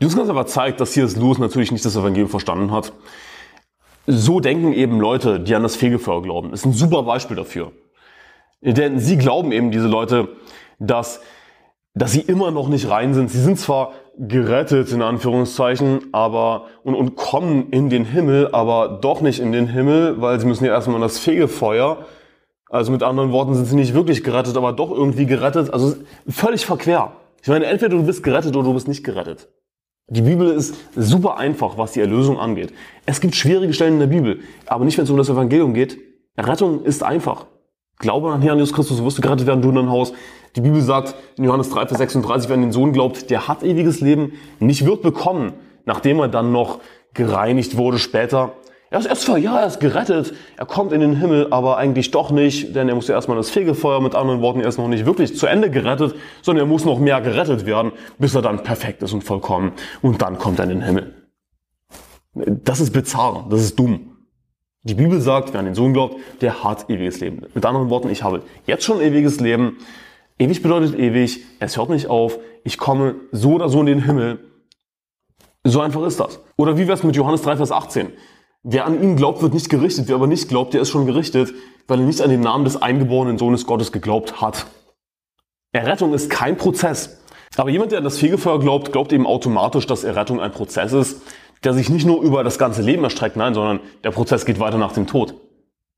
[0.00, 1.14] die uns ganz einfach zeigt, dass C.S.
[1.14, 2.92] Lewis natürlich nicht das Evangelium verstanden hat.
[4.06, 6.50] So denken eben Leute, die an das Fegefeuer glauben.
[6.50, 7.72] Das ist ein super Beispiel dafür.
[8.60, 10.28] Denn sie glauben eben, diese Leute,
[10.78, 11.20] dass,
[11.94, 13.30] dass sie immer noch nicht rein sind.
[13.30, 19.20] Sie sind zwar gerettet, in Anführungszeichen, aber, und, und kommen in den Himmel, aber doch
[19.20, 21.98] nicht in den Himmel, weil sie müssen ja erstmal an das Fegefeuer.
[22.70, 25.72] Also mit anderen Worten sind sie nicht wirklich gerettet, aber doch irgendwie gerettet.
[25.72, 25.94] Also
[26.28, 27.12] völlig verquer.
[27.42, 29.48] Ich meine, entweder du bist gerettet oder du bist nicht gerettet.
[30.08, 32.72] Die Bibel ist super einfach, was die Erlösung angeht.
[33.06, 35.98] Es gibt schwierige Stellen in der Bibel, aber nicht, wenn es um das Evangelium geht.
[36.38, 37.46] Rettung ist einfach.
[37.98, 40.12] Glaube an Herrn Jesus Christus, wirst du gerettet werden, du in dein Haus.
[40.54, 43.64] Die Bibel sagt in Johannes 3, Vers 36, wer an den Sohn glaubt, der hat
[43.64, 45.54] ewiges Leben, nicht wird bekommen,
[45.86, 46.78] nachdem er dann noch
[47.12, 48.52] gereinigt wurde später.
[48.88, 52.30] Er ist erst ja, er ist gerettet, er kommt in den Himmel, aber eigentlich doch
[52.30, 55.06] nicht, denn er muss ja erstmal das Fegefeuer, mit anderen Worten, er ist noch nicht
[55.06, 59.02] wirklich zu Ende gerettet, sondern er muss noch mehr gerettet werden, bis er dann perfekt
[59.02, 59.72] ist und vollkommen.
[60.02, 61.14] Und dann kommt er in den Himmel.
[62.34, 64.12] Das ist bizarr, das ist dumm.
[64.84, 67.42] Die Bibel sagt, wer an den Sohn glaubt, der hat ewiges Leben.
[67.54, 69.78] Mit anderen Worten, ich habe jetzt schon ewiges Leben.
[70.38, 74.38] Ewig bedeutet ewig, es hört nicht auf, ich komme so oder so in den Himmel.
[75.64, 76.38] So einfach ist das.
[76.56, 78.12] Oder wie wär's mit Johannes 3, Vers 18?
[78.68, 80.08] Wer an ihn glaubt, wird nicht gerichtet.
[80.08, 81.54] Wer aber nicht glaubt, der ist schon gerichtet,
[81.86, 84.66] weil er nicht an den Namen des eingeborenen Sohnes Gottes geglaubt hat.
[85.70, 87.20] Errettung ist kein Prozess.
[87.56, 91.22] Aber jemand, der an das Fegefeuer glaubt, glaubt eben automatisch, dass Errettung ein Prozess ist,
[91.62, 94.78] der sich nicht nur über das ganze Leben erstreckt, nein, sondern der Prozess geht weiter
[94.78, 95.34] nach dem Tod.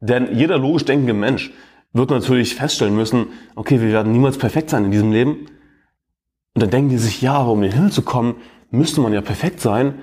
[0.00, 1.50] Denn jeder logisch denkende Mensch
[1.94, 5.46] wird natürlich feststellen müssen, okay, wir werden niemals perfekt sein in diesem Leben.
[6.54, 8.36] Und dann denken die sich, ja, aber um in den Himmel zu kommen,
[8.70, 10.00] müsste man ja perfekt sein.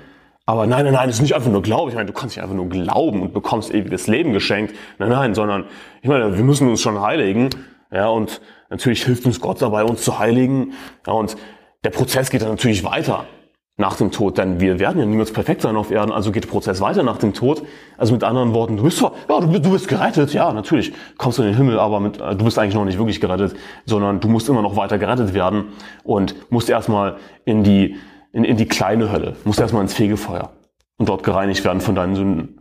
[0.47, 1.89] Aber nein, nein, nein, das ist nicht einfach nur Glaube.
[1.89, 4.75] Ich meine, du kannst nicht einfach nur glauben und bekommst ewiges Leben geschenkt.
[4.99, 5.65] Nein, nein, sondern
[6.01, 7.49] ich meine, wir müssen uns schon heiligen.
[7.91, 10.73] Ja, und natürlich hilft uns Gott dabei, uns zu heiligen.
[11.07, 11.35] Ja, und
[11.83, 13.25] der Prozess geht dann natürlich weiter
[13.77, 16.49] nach dem Tod, denn wir werden ja niemals perfekt sein auf Erden, also geht der
[16.49, 17.63] Prozess weiter nach dem Tod.
[17.97, 21.39] Also mit anderen Worten, du bist zwar, ja, du, du bist gerettet, ja, natürlich, kommst
[21.39, 23.55] du in den Himmel, aber mit, äh, du bist eigentlich noch nicht wirklich gerettet,
[23.85, 27.97] sondern du musst immer noch weiter gerettet werden und musst erstmal in die
[28.35, 30.51] in, in die kleine Hölle, musst erstmal ins Fegefeuer
[30.97, 32.59] und dort gereinigt werden von deinen Sünden.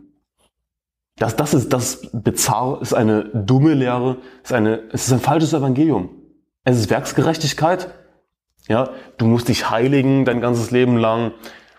[1.17, 5.53] Das, das ist das bizarr, ist eine dumme Lehre, ist eine, es ist ein falsches
[5.53, 6.09] Evangelium.
[6.63, 7.89] Es ist Werksgerechtigkeit.
[8.69, 11.33] Ja, du musst dich heiligen dein ganzes Leben lang,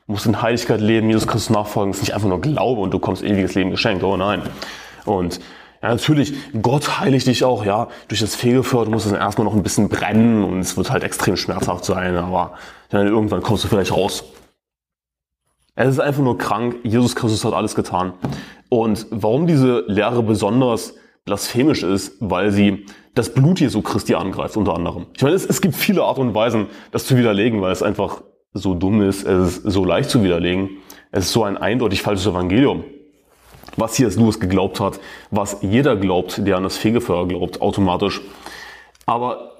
[0.06, 1.90] musst in Heiligkeit leben, Jesus Christus nachfolgen.
[1.90, 4.04] Es ist nicht einfach nur Glaube und du kommst ewiges Leben geschenkt.
[4.04, 4.42] Oh nein.
[5.06, 5.40] Und
[5.82, 9.54] ja, natürlich, Gott heiligt dich auch, ja, durch das Fegefeuer, du musst es erstmal noch
[9.54, 12.54] ein bisschen brennen und es wird halt extrem schmerzhaft sein, aber
[12.90, 14.24] dann irgendwann kommst du vielleicht raus.
[15.74, 18.14] Es ist einfach nur krank, Jesus Christus hat alles getan.
[18.70, 20.94] Und warum diese Lehre besonders
[21.26, 25.06] blasphemisch ist, weil sie das Blut Jesu Christi angreift, unter anderem.
[25.14, 28.22] Ich meine, es, es gibt viele Art und Weisen, das zu widerlegen, weil es einfach
[28.54, 30.70] so dumm ist, es ist so leicht zu widerlegen.
[31.10, 32.84] Es ist so ein eindeutig falsches Evangelium
[33.76, 34.16] was C.S.
[34.16, 38.20] Lewis geglaubt hat, was jeder glaubt, der an das Fegefeuer glaubt, automatisch.
[39.06, 39.52] Aber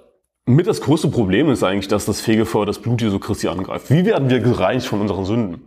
[0.46, 3.90] mit das größte Problem ist eigentlich, dass das Fegefeuer das Blut Jesu Christi angreift.
[3.90, 5.62] Wie werden wir gereinigt von unseren Sünden?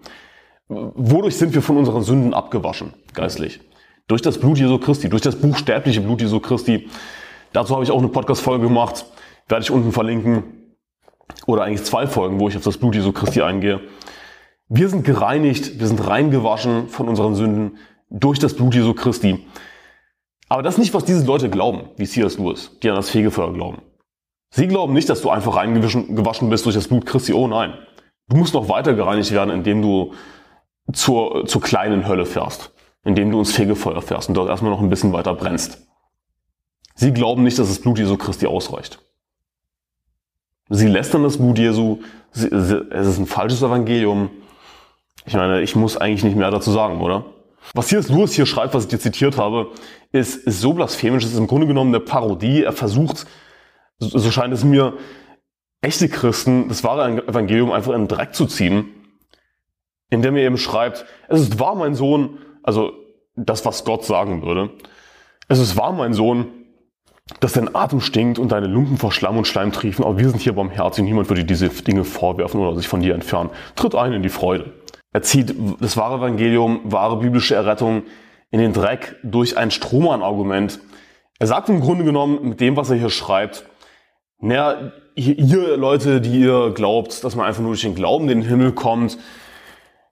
[0.69, 3.59] Wodurch sind wir von unseren Sünden abgewaschen, geistlich?
[4.07, 6.88] Durch das Blut Jesu Christi, durch das buchstäbliche Blut Jesu Christi.
[7.51, 9.05] Dazu habe ich auch eine Podcast-Folge gemacht,
[9.47, 10.43] werde ich unten verlinken.
[11.45, 13.81] Oder eigentlich zwei Folgen, wo ich auf das Blut Jesu Christi eingehe.
[14.69, 17.77] Wir sind gereinigt, wir sind reingewaschen von unseren Sünden
[18.09, 19.45] durch das Blut Jesu Christi.
[20.47, 22.37] Aber das ist nicht, was diese Leute glauben, wie C.S.
[22.37, 23.81] Lewis, die an das Fegefeuer glauben.
[24.51, 27.33] Sie glauben nicht, dass du einfach reingewaschen bist durch das Blut Christi.
[27.33, 27.73] Oh nein.
[28.27, 30.13] Du musst noch weiter gereinigt werden, indem du
[30.91, 32.71] zur, zur kleinen Hölle fährst.
[33.03, 35.87] indem du ins Fegefeuer fährst und dort erstmal noch ein bisschen weiter brennst.
[36.95, 38.99] Sie glauben nicht, dass das Blut Jesu Christi ausreicht.
[40.69, 41.99] Sie lästern das Blut Jesu,
[42.33, 44.29] es ist ein falsches Evangelium.
[45.25, 47.25] Ich meine, ich muss eigentlich nicht mehr dazu sagen, oder?
[47.73, 49.71] Was hier ist Lewis hier schreibt, was ich dir zitiert habe,
[50.11, 52.63] ist, so blasphemisch, es ist im Grunde genommen eine Parodie.
[52.63, 53.25] Er versucht,
[53.99, 54.93] so scheint es mir,
[55.81, 58.89] echte Christen das wahre Evangelium einfach in den Dreck zu ziehen,
[60.09, 62.93] indem er eben schreibt, es ist wahr, mein Sohn, also
[63.35, 64.71] das, was Gott sagen würde,
[65.47, 66.47] es ist wahr, mein Sohn,
[67.39, 70.41] dass dein Atem stinkt und deine Lumpen vor Schlamm und Schleim triefen, aber wir sind
[70.41, 73.51] hier beim Herz und niemand würde dir diese Dinge vorwerfen oder sich von dir entfernen.
[73.75, 74.73] Tritt ein in die Freude.
[75.11, 78.03] Er zieht das wahre Evangelium, wahre biblische Errettung
[78.51, 80.79] in den Dreck durch ein Strohmann-Argument.
[81.39, 83.65] Er sagt im Grunde genommen mit dem, was er hier schreibt,
[84.41, 88.49] naja, ihr Leute, die ihr glaubt, dass man einfach nur durch den Glauben in den
[88.49, 89.17] Himmel kommt,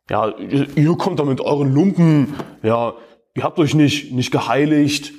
[0.09, 2.33] ja, ihr kommt da mit euren Lumpen,
[2.63, 2.93] ja,
[3.35, 5.13] ihr habt euch nicht, nicht geheiligt.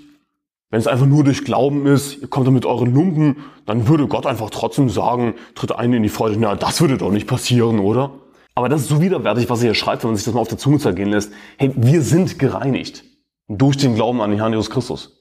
[0.71, 4.07] Wenn es einfach nur durch Glauben ist, ihr kommt da mit euren Lumpen, dann würde
[4.07, 6.37] Gott einfach trotzdem sagen, tritt ein in die Freude.
[6.39, 8.11] Na, das würde doch nicht passieren, oder?
[8.59, 10.49] Aber das ist so widerwärtig, was er hier schreibt, wenn man sich das mal auf
[10.49, 11.33] der Zunge zergehen lässt.
[11.59, 13.05] Hey, wir sind gereinigt
[13.47, 15.17] durch den Glauben an den Herrn Jesus Christus.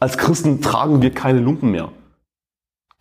[0.00, 1.92] Als Christen tragen wir keine Lumpen mehr.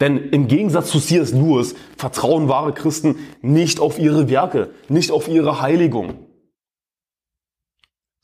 [0.01, 1.31] Denn im Gegensatz zu C.S.
[1.31, 6.15] Lewis vertrauen wahre Christen nicht auf ihre Werke, nicht auf ihre Heiligung.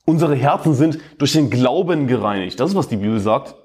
[0.04, 2.60] Unsere Herzen sind durch den Glauben gereinigt.
[2.60, 3.56] Das ist, was die Bibel sagt.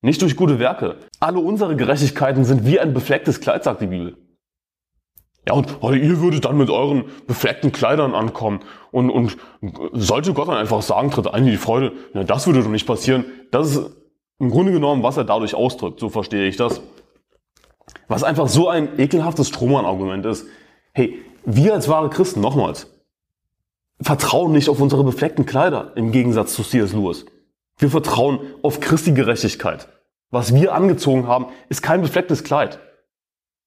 [0.00, 1.00] Nicht durch gute Werke.
[1.20, 4.25] Alle unsere Gerechtigkeiten sind wie ein beflecktes Kleid, sagt die Bibel.
[5.48, 8.60] Ja, und oh, ihr würdet dann mit euren befleckten Kleidern ankommen.
[8.90, 9.36] Und, und
[9.92, 12.86] sollte Gott dann einfach sagen, tritt ein in die Freude, na, das würde doch nicht
[12.86, 13.24] passieren.
[13.52, 13.90] Das ist
[14.40, 16.00] im Grunde genommen, was er dadurch ausdrückt.
[16.00, 16.80] So verstehe ich das.
[18.08, 20.46] Was einfach so ein ekelhaftes Strohmann-Argument ist.
[20.92, 22.92] Hey, wir als wahre Christen, nochmals,
[24.00, 26.92] vertrauen nicht auf unsere befleckten Kleider, im Gegensatz zu C.S.
[26.92, 27.24] Lewis.
[27.78, 29.88] Wir vertrauen auf Christi Gerechtigkeit.
[30.30, 32.80] Was wir angezogen haben, ist kein beflecktes Kleid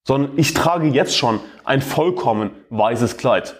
[0.09, 3.55] sondern ich trage jetzt schon ein vollkommen weißes Kleid.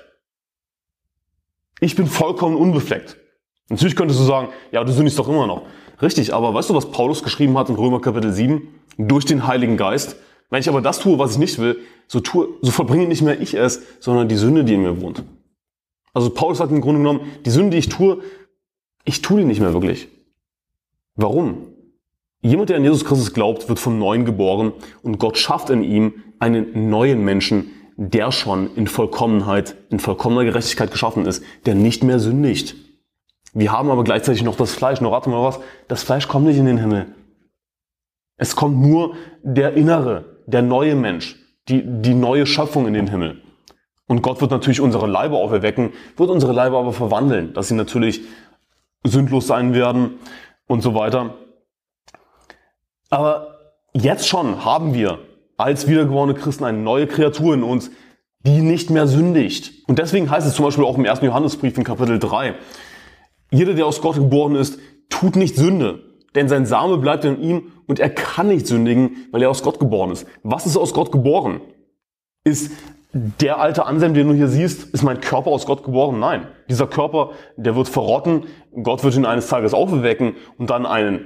[1.79, 3.17] Ich bin vollkommen unbefleckt.
[3.69, 5.67] Natürlich könntest du sagen, ja, du sündigst doch immer noch.
[6.01, 8.67] Richtig, aber weißt du, was Paulus geschrieben hat in Römer Kapitel 7?
[8.97, 10.15] Durch den Heiligen Geist.
[10.49, 13.39] Wenn ich aber das tue, was ich nicht will, so, tue, so verbringe nicht mehr
[13.39, 15.21] ich es, sondern die Sünde, die in mir wohnt.
[16.15, 18.23] Also Paulus sagt im Grunde genommen, die Sünde, die ich tue,
[19.05, 20.07] ich tue die nicht mehr wirklich.
[21.15, 21.67] Warum?
[22.41, 24.71] Jemand, der an Jesus Christus glaubt, wird vom Neuen geboren
[25.03, 30.91] und Gott schafft in ihm einen neuen Menschen, der schon in Vollkommenheit, in vollkommener Gerechtigkeit
[30.91, 32.75] geschaffen ist, der nicht mehr sündigt.
[33.53, 35.01] Wir haben aber gleichzeitig noch das Fleisch.
[35.01, 37.07] Nur rate mal was, das Fleisch kommt nicht in den Himmel.
[38.37, 41.35] Es kommt nur der innere, der neue Mensch,
[41.67, 43.41] die, die neue Schöpfung in den Himmel.
[44.07, 48.21] Und Gott wird natürlich unsere Leiber auferwecken, wird unsere Leiber aber verwandeln, dass sie natürlich
[49.03, 50.19] sündlos sein werden
[50.67, 51.35] und so weiter.
[53.09, 53.59] Aber
[53.93, 55.19] jetzt schon haben wir
[55.59, 57.91] als wiedergeborene Christen eine neue Kreatur in uns,
[58.45, 59.87] die nicht mehr sündigt.
[59.87, 61.21] Und deswegen heißt es zum Beispiel auch im 1.
[61.21, 62.55] Johannesbrief in Kapitel 3,
[63.51, 66.03] jeder, der aus Gott geboren ist, tut nicht Sünde,
[66.35, 69.79] denn sein Same bleibt in ihm und er kann nicht sündigen, weil er aus Gott
[69.79, 70.27] geboren ist.
[70.43, 71.61] Was ist aus Gott geboren?
[72.43, 72.71] Ist
[73.11, 76.19] der alte Anselm, den du hier siehst, ist mein Körper aus Gott geboren?
[76.19, 76.47] Nein.
[76.69, 78.43] Dieser Körper, der wird verrotten,
[78.83, 81.25] Gott wird ihn eines Tages aufwecken und dann einen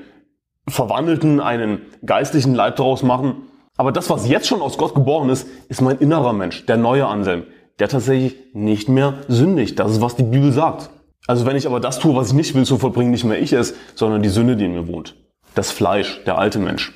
[0.68, 3.50] verwandelten, einen geistlichen Leib daraus machen.
[3.78, 7.08] Aber das, was jetzt schon aus Gott geboren ist, ist mein innerer Mensch, der neue
[7.08, 7.44] Anselm,
[7.80, 9.80] der tatsächlich nicht mehr sündigt.
[9.80, 10.90] Das ist, was die Bibel sagt.
[11.26, 13.54] Also wenn ich aber das tue, was ich nicht will, so vollbringen nicht mehr ich
[13.54, 15.16] es, sondern die Sünde, die in mir wohnt.
[15.56, 16.94] Das Fleisch, der alte Mensch.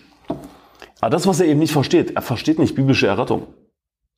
[1.00, 3.48] Aber das, was er eben nicht versteht, er versteht nicht biblische Errettung.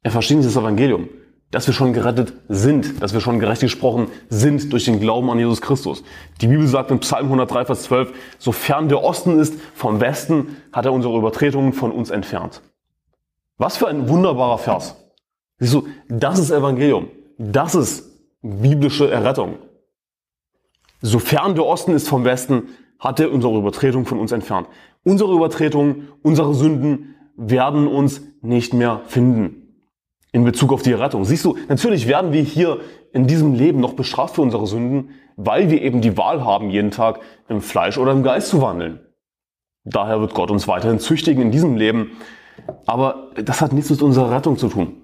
[0.01, 1.09] Er versteht nicht das Evangelium
[1.51, 5.39] dass wir schon gerettet sind, dass wir schon gerecht gesprochen sind durch den Glauben an
[5.39, 6.03] Jesus Christus.
[6.41, 10.85] Die Bibel sagt in Psalm 103, Vers 12, sofern der Osten ist vom Westen, hat
[10.85, 12.61] er unsere Übertretungen von uns entfernt.
[13.57, 14.95] Was für ein wunderbarer Vers.
[15.57, 17.07] Siehst du, das ist Evangelium.
[17.37, 18.05] Das ist
[18.41, 19.55] biblische Errettung.
[21.01, 24.67] Sofern der Osten ist vom Westen, hat er unsere Übertretungen von uns entfernt.
[25.03, 29.58] Unsere Übertretungen, unsere Sünden werden uns nicht mehr finden
[30.31, 31.25] in Bezug auf die Errettung.
[31.25, 32.79] Siehst du, natürlich werden wir hier
[33.11, 36.91] in diesem Leben noch bestraft für unsere Sünden, weil wir eben die Wahl haben, jeden
[36.91, 38.99] Tag im Fleisch oder im Geist zu wandeln.
[39.83, 42.11] Daher wird Gott uns weiterhin züchtigen in diesem Leben.
[42.85, 44.97] Aber das hat nichts mit unserer Rettung zu tun.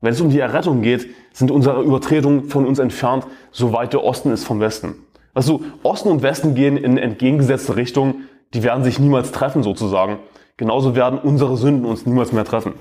[0.00, 4.32] Wenn es um die Errettung geht, sind unsere Übertretungen von uns entfernt, soweit der Osten
[4.32, 4.96] ist vom Westen.
[5.32, 10.18] Also Osten und Westen gehen in entgegengesetzte Richtungen, die werden sich niemals treffen sozusagen.
[10.56, 12.74] Genauso werden unsere Sünden uns niemals mehr treffen.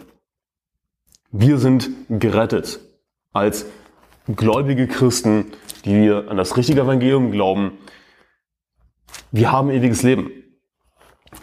[1.32, 2.80] Wir sind gerettet
[3.32, 3.66] als
[4.36, 5.54] gläubige Christen,
[5.86, 7.78] die wir an das richtige Evangelium glauben,
[9.32, 10.32] wir haben ewiges Leben.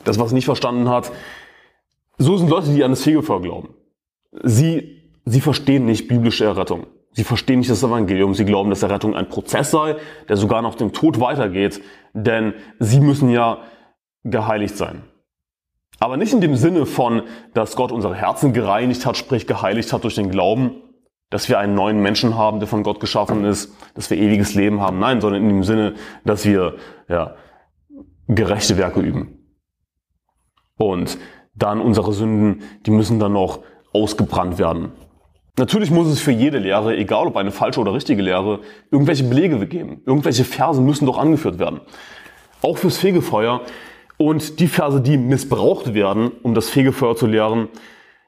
[0.04, 1.10] Das, was nicht verstanden hat,
[2.18, 3.74] so sind Leute, die an das Fegefeuer glauben.
[4.42, 6.86] Sie, sie verstehen nicht biblische Errettung.
[7.12, 8.34] Sie verstehen nicht das Evangelium.
[8.34, 9.96] Sie glauben, dass Errettung ein Prozess sei,
[10.28, 11.80] der sogar nach dem Tod weitergeht.
[12.12, 13.62] Denn sie müssen ja
[14.24, 15.02] geheiligt sein.
[16.00, 17.22] Aber nicht in dem Sinne von,
[17.54, 20.82] dass Gott unsere Herzen gereinigt hat, sprich geheiligt hat durch den Glauben,
[21.30, 24.80] dass wir einen neuen Menschen haben, der von Gott geschaffen ist, dass wir ewiges Leben
[24.80, 24.98] haben.
[24.98, 26.76] Nein, sondern in dem Sinne, dass wir
[27.08, 27.34] ja,
[28.28, 29.38] gerechte Werke üben.
[30.76, 31.18] Und
[31.54, 33.60] dann unsere Sünden, die müssen dann noch
[33.92, 34.92] ausgebrannt werden.
[35.58, 38.60] Natürlich muss es für jede Lehre, egal ob eine falsche oder richtige Lehre,
[38.92, 40.02] irgendwelche Belege geben.
[40.06, 41.80] Irgendwelche Verse müssen doch angeführt werden.
[42.62, 43.62] Auch fürs Fegefeuer.
[44.18, 47.68] Und die Verse, die missbraucht werden, um das Fegefeuer zu lehren,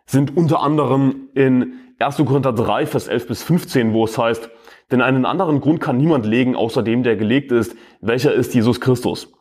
[0.07, 2.17] sind unter anderem in 1.
[2.19, 4.51] Korinther 3, Vers 11 bis 15, wo es heißt,
[4.93, 8.81] denn einen anderen Grund kann niemand legen, außer dem, der gelegt ist, welcher ist Jesus
[8.81, 9.33] Christus.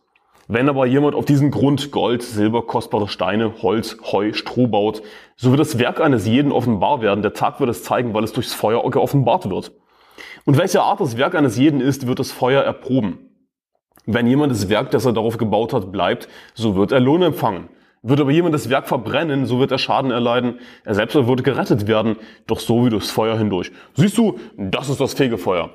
[0.48, 5.04] Wenn aber jemand auf diesen Grund Gold, Silber, kostbare Steine, Holz, Heu, Stroh baut,
[5.36, 7.22] so wird das Werk eines jeden offenbar werden.
[7.22, 9.72] Der Tag wird es zeigen, weil es durchs Feuer geoffenbart wird.
[10.46, 13.29] Und welche Art das Werk eines jeden ist, wird das Feuer erproben.
[14.06, 17.70] Wenn jemand das Werk, das er darauf gebaut hat, bleibt, so wird er Lohn empfangen.
[18.02, 20.60] Wird aber jemand das Werk verbrennen, so wird er Schaden erleiden.
[20.86, 22.16] Er selbst wird gerettet werden,
[22.48, 23.72] doch so wie durchs Feuer hindurch.
[23.96, 25.72] Siehst du, das ist das Fegefeuer.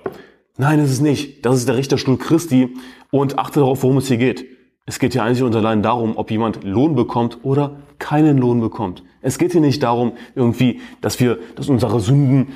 [0.57, 1.45] Nein, es ist nicht.
[1.45, 2.75] Das ist der Richterstuhl Christi.
[3.11, 4.47] Und achte darauf, worum es hier geht.
[4.87, 9.03] Es geht hier einzig und allein darum, ob jemand Lohn bekommt oder keinen Lohn bekommt.
[9.23, 12.53] Es geht hier nicht darum, irgendwie, dass wir, dass unsere Sünden,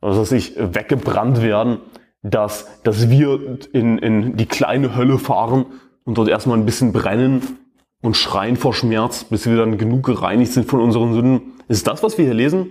[0.00, 1.78] was weiß ich, weggebrannt werden,
[2.22, 5.66] dass, dass wir in, in die kleine Hölle fahren
[6.04, 7.58] und dort erstmal ein bisschen brennen
[8.02, 11.52] und schreien vor Schmerz, bis wir dann genug gereinigt sind von unseren Sünden.
[11.68, 12.70] Ist das, was wir hier lesen?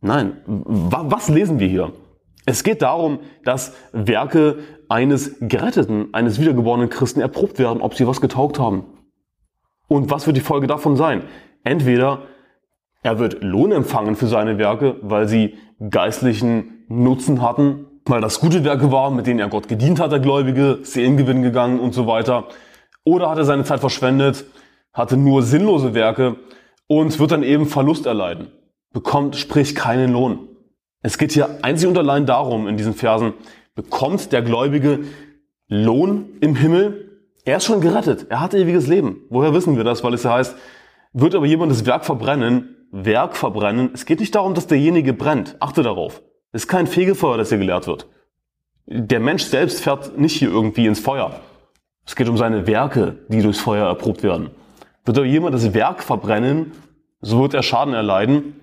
[0.00, 0.36] Nein.
[0.46, 1.92] Was lesen wir hier?
[2.46, 8.20] Es geht darum, dass Werke eines Geretteten, eines wiedergeborenen Christen erprobt werden, ob sie was
[8.20, 8.84] getaugt haben.
[9.88, 11.22] Und was wird die Folge davon sein?
[11.62, 12.22] Entweder
[13.02, 15.54] er wird Lohn empfangen für seine Werke, weil sie
[15.90, 20.20] geistlichen Nutzen hatten, weil das gute Werke waren, mit denen er Gott gedient hat, der
[20.20, 22.48] Gläubige, Seelengewinn gegangen und so weiter.
[23.04, 24.44] Oder hat er seine Zeit verschwendet,
[24.92, 26.36] hatte nur sinnlose Werke
[26.86, 28.48] und wird dann eben Verlust erleiden,
[28.92, 30.48] bekommt sprich keinen Lohn.
[31.02, 33.34] Es geht hier einzig und allein darum, in diesen Versen,
[33.74, 35.00] bekommt der Gläubige
[35.68, 37.20] Lohn im Himmel?
[37.44, 39.22] Er ist schon gerettet, er hat ewiges Leben.
[39.28, 40.02] Woher wissen wir das?
[40.02, 40.56] Weil es ja heißt,
[41.12, 43.90] wird aber jemand das Werk verbrennen, Werk verbrennen.
[43.92, 45.56] Es geht nicht darum, dass derjenige brennt.
[45.60, 46.22] Achte darauf.
[46.54, 48.06] Es ist kein Fegefeuer, das hier gelehrt wird.
[48.86, 51.40] Der Mensch selbst fährt nicht hier irgendwie ins Feuer.
[52.06, 54.50] Es geht um seine Werke, die durchs Feuer erprobt werden.
[55.04, 56.72] Wird aber jemand das Werk verbrennen,
[57.20, 58.60] so wird er Schaden erleiden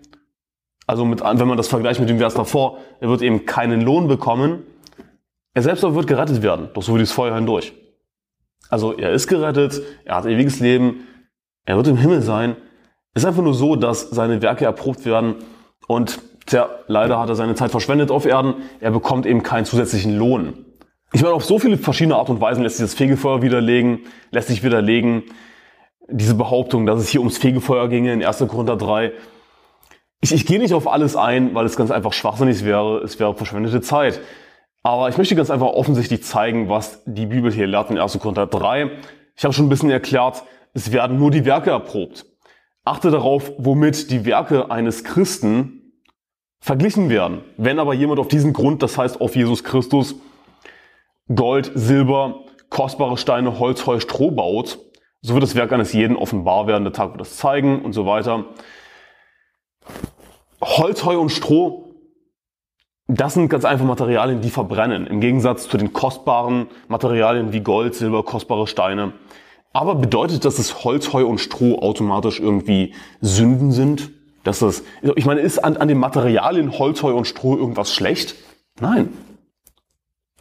[0.91, 4.09] also mit, wenn man das vergleicht mit dem Vers davor, er wird eben keinen Lohn
[4.09, 4.63] bekommen.
[5.53, 7.71] Er selbst aber wird gerettet werden, doch so wie das Feuer hindurch.
[8.69, 11.07] Also er ist gerettet, er hat ewiges Leben,
[11.63, 12.57] er wird im Himmel sein.
[13.13, 15.35] Es ist einfach nur so, dass seine Werke erprobt werden
[15.87, 18.55] und tja, leider hat er seine Zeit verschwendet auf Erden.
[18.79, 20.65] Er bekommt eben keinen zusätzlichen Lohn.
[21.13, 23.99] Ich meine, auf so viele verschiedene Art und Weisen lässt sich das Fegefeuer widerlegen,
[24.31, 25.23] lässt sich widerlegen.
[26.09, 28.45] Diese Behauptung, dass es hier ums Fegefeuer ginge in 1.
[28.47, 29.11] Korinther 3,
[30.21, 32.99] ich, ich gehe nicht auf alles ein, weil es ganz einfach schwachsinnig wäre.
[32.99, 34.21] Es wäre verschwendete Zeit.
[34.83, 38.19] Aber ich möchte ganz einfach offensichtlich zeigen, was die Bibel hier lehrt in 1.
[38.19, 38.91] Korinther 3.
[39.35, 42.25] Ich habe schon ein bisschen erklärt, es werden nur die Werke erprobt.
[42.83, 45.80] Achte darauf, womit die Werke eines Christen
[46.61, 47.41] verglichen werden.
[47.57, 50.15] Wenn aber jemand auf diesen Grund, das heißt auf Jesus Christus,
[51.33, 54.79] Gold, Silber, kostbare Steine, Holz, Heu, Stroh baut,
[55.21, 58.05] so wird das Werk eines jeden offenbar werden, der Tag wird das zeigen und so
[58.05, 58.45] weiter.
[60.61, 61.95] Holz, Heu und Stroh,
[63.07, 65.07] das sind ganz einfach Materialien, die verbrennen.
[65.07, 69.13] Im Gegensatz zu den kostbaren Materialien wie Gold, Silber, kostbare Steine.
[69.73, 74.11] Aber bedeutet das, dass Holz, Heu und Stroh automatisch irgendwie Sünden sind?
[74.43, 74.83] Das,
[75.15, 78.35] ich meine, ist an, an den Materialien Holz, Heu und Stroh irgendwas schlecht?
[78.79, 79.09] Nein.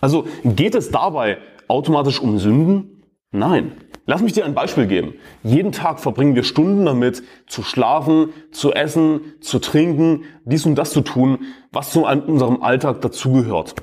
[0.01, 3.03] Also geht es dabei automatisch um Sünden?
[3.31, 3.73] Nein.
[4.07, 5.15] Lass mich dir ein Beispiel geben.
[5.45, 10.91] Jeden Tag verbringen wir Stunden damit, zu schlafen, zu essen, zu trinken, dies und das
[10.91, 13.74] zu tun, was zu unserem Alltag dazugehört.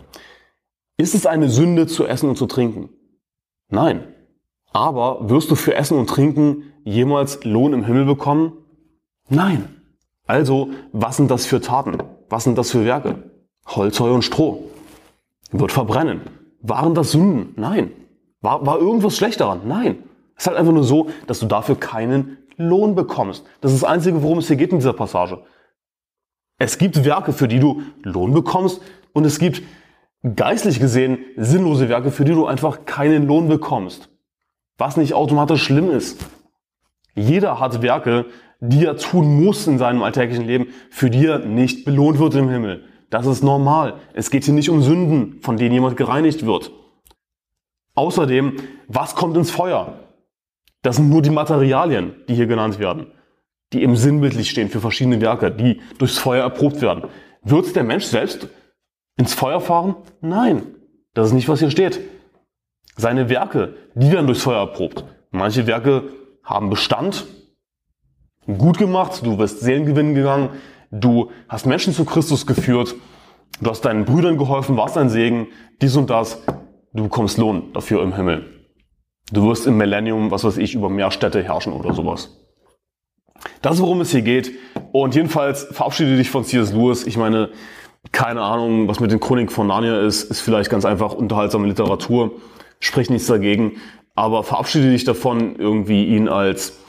[0.98, 2.90] Ist es eine Sünde, zu essen und zu trinken?
[3.70, 4.04] Nein.
[4.74, 8.54] Aber wirst du für Essen und Trinken jemals Lohn im Himmel bekommen?
[9.30, 9.77] Nein.
[10.28, 11.98] Also, was sind das für Taten?
[12.30, 13.24] Was sind das für Werke?
[13.66, 14.64] Holz, Heu und Stroh.
[15.52, 16.22] Wird verbrennen.
[16.62, 17.54] Waren das Sünden?
[17.56, 17.92] Nein.
[18.42, 19.62] War, war irgendwas schlecht daran?
[19.66, 20.04] Nein.
[20.36, 23.46] Es ist halt einfach nur so, dass du dafür keinen Lohn bekommst.
[23.62, 25.40] Das ist das Einzige, worum es hier geht in dieser Passage.
[26.60, 28.82] Es gibt Werke, für die du Lohn bekommst
[29.14, 29.64] Und es gibt
[30.36, 34.10] geistlich gesehen sinnlose Werke, für die du einfach keinen Lohn bekommst.
[34.78, 36.24] Was nicht automatisch schlimm ist.
[37.16, 38.26] Jeder hat Werke,
[38.60, 42.50] die er tun muss in seinem alltäglichen Leben, für die er nicht belohnt wird im
[42.50, 42.84] Himmel.
[43.10, 43.96] Das ist normal.
[44.14, 46.72] Es geht hier nicht um Sünden, von denen jemand gereinigt wird.
[47.96, 50.00] Außerdem, was kommt ins Feuer?
[50.82, 53.08] Das sind nur die Materialien, die hier genannt werden,
[53.74, 57.06] die im sinnbildlich stehen für verschiedene Werke, die durchs Feuer erprobt werden.
[57.44, 58.50] Wird der Mensch selbst
[59.18, 59.96] ins Feuer fahren?
[60.22, 60.64] Nein,
[61.14, 62.00] das ist nicht, was hier steht.
[62.96, 65.04] Seine Werke, die werden durchs Feuer erprobt.
[65.32, 66.04] Manche Werke
[66.44, 67.26] haben Bestand,
[68.48, 70.50] gut gemacht, du bist Seelengewinn gegangen,
[70.92, 72.96] du hast Menschen zu Christus geführt,
[73.62, 75.48] du hast deinen Brüdern geholfen, warst ein Segen,
[75.82, 76.42] dies und das,
[76.94, 78.46] du bekommst Lohn dafür im Himmel.
[79.32, 82.38] Du wirst im Millennium, was weiß ich, über mehr Städte herrschen oder sowas.
[83.62, 84.52] Das ist, worum es hier geht.
[84.94, 86.72] Und jedenfalls verabschiede dich von C.S.
[86.72, 87.06] Lewis.
[87.06, 87.50] Ich meine,
[88.12, 92.32] keine Ahnung, was mit den Chroniken von Narnia ist, ist vielleicht ganz einfach unterhaltsame Literatur.
[92.80, 93.74] Sprich nichts dagegen.
[94.16, 96.80] Aber verabschiede dich davon, irgendwie ihn als,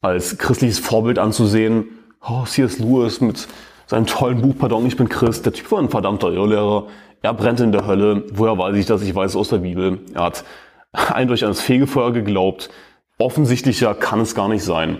[0.00, 1.86] als christliches Vorbild anzusehen.
[2.26, 2.78] Oh, C.S.
[2.78, 3.48] Lewis mit
[3.86, 5.44] seinem tollen Buch, Pardon, ich bin Christ.
[5.44, 6.86] Der Typ war ein verdammter Irrlehrer.
[7.22, 8.24] Er brennt in der Hölle.
[8.32, 9.02] Woher weiß ich das?
[9.02, 10.00] Ich weiß es aus der Bibel.
[10.14, 10.44] Er hat
[10.92, 12.70] eindeutig ans Fegefeuer geglaubt.
[13.18, 14.98] Offensichtlicher kann es gar nicht sein.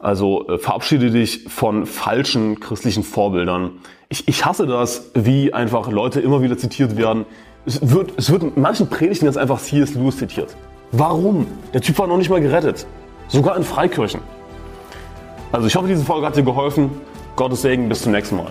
[0.00, 3.72] Also äh, verabschiede dich von falschen christlichen Vorbildern.
[4.08, 7.24] Ich, ich hasse das, wie einfach Leute immer wieder zitiert werden.
[7.66, 9.94] Es wird, es wird in manchen Predigten jetzt einfach C.S.
[9.94, 10.56] Lewis zitiert.
[10.92, 11.46] Warum?
[11.74, 12.86] Der Typ war noch nicht mal gerettet.
[13.28, 14.20] Sogar in Freikirchen.
[15.52, 16.90] Also ich hoffe, diese Folge hat dir geholfen.
[17.36, 18.50] Gottes Segen, bis zum nächsten Mal.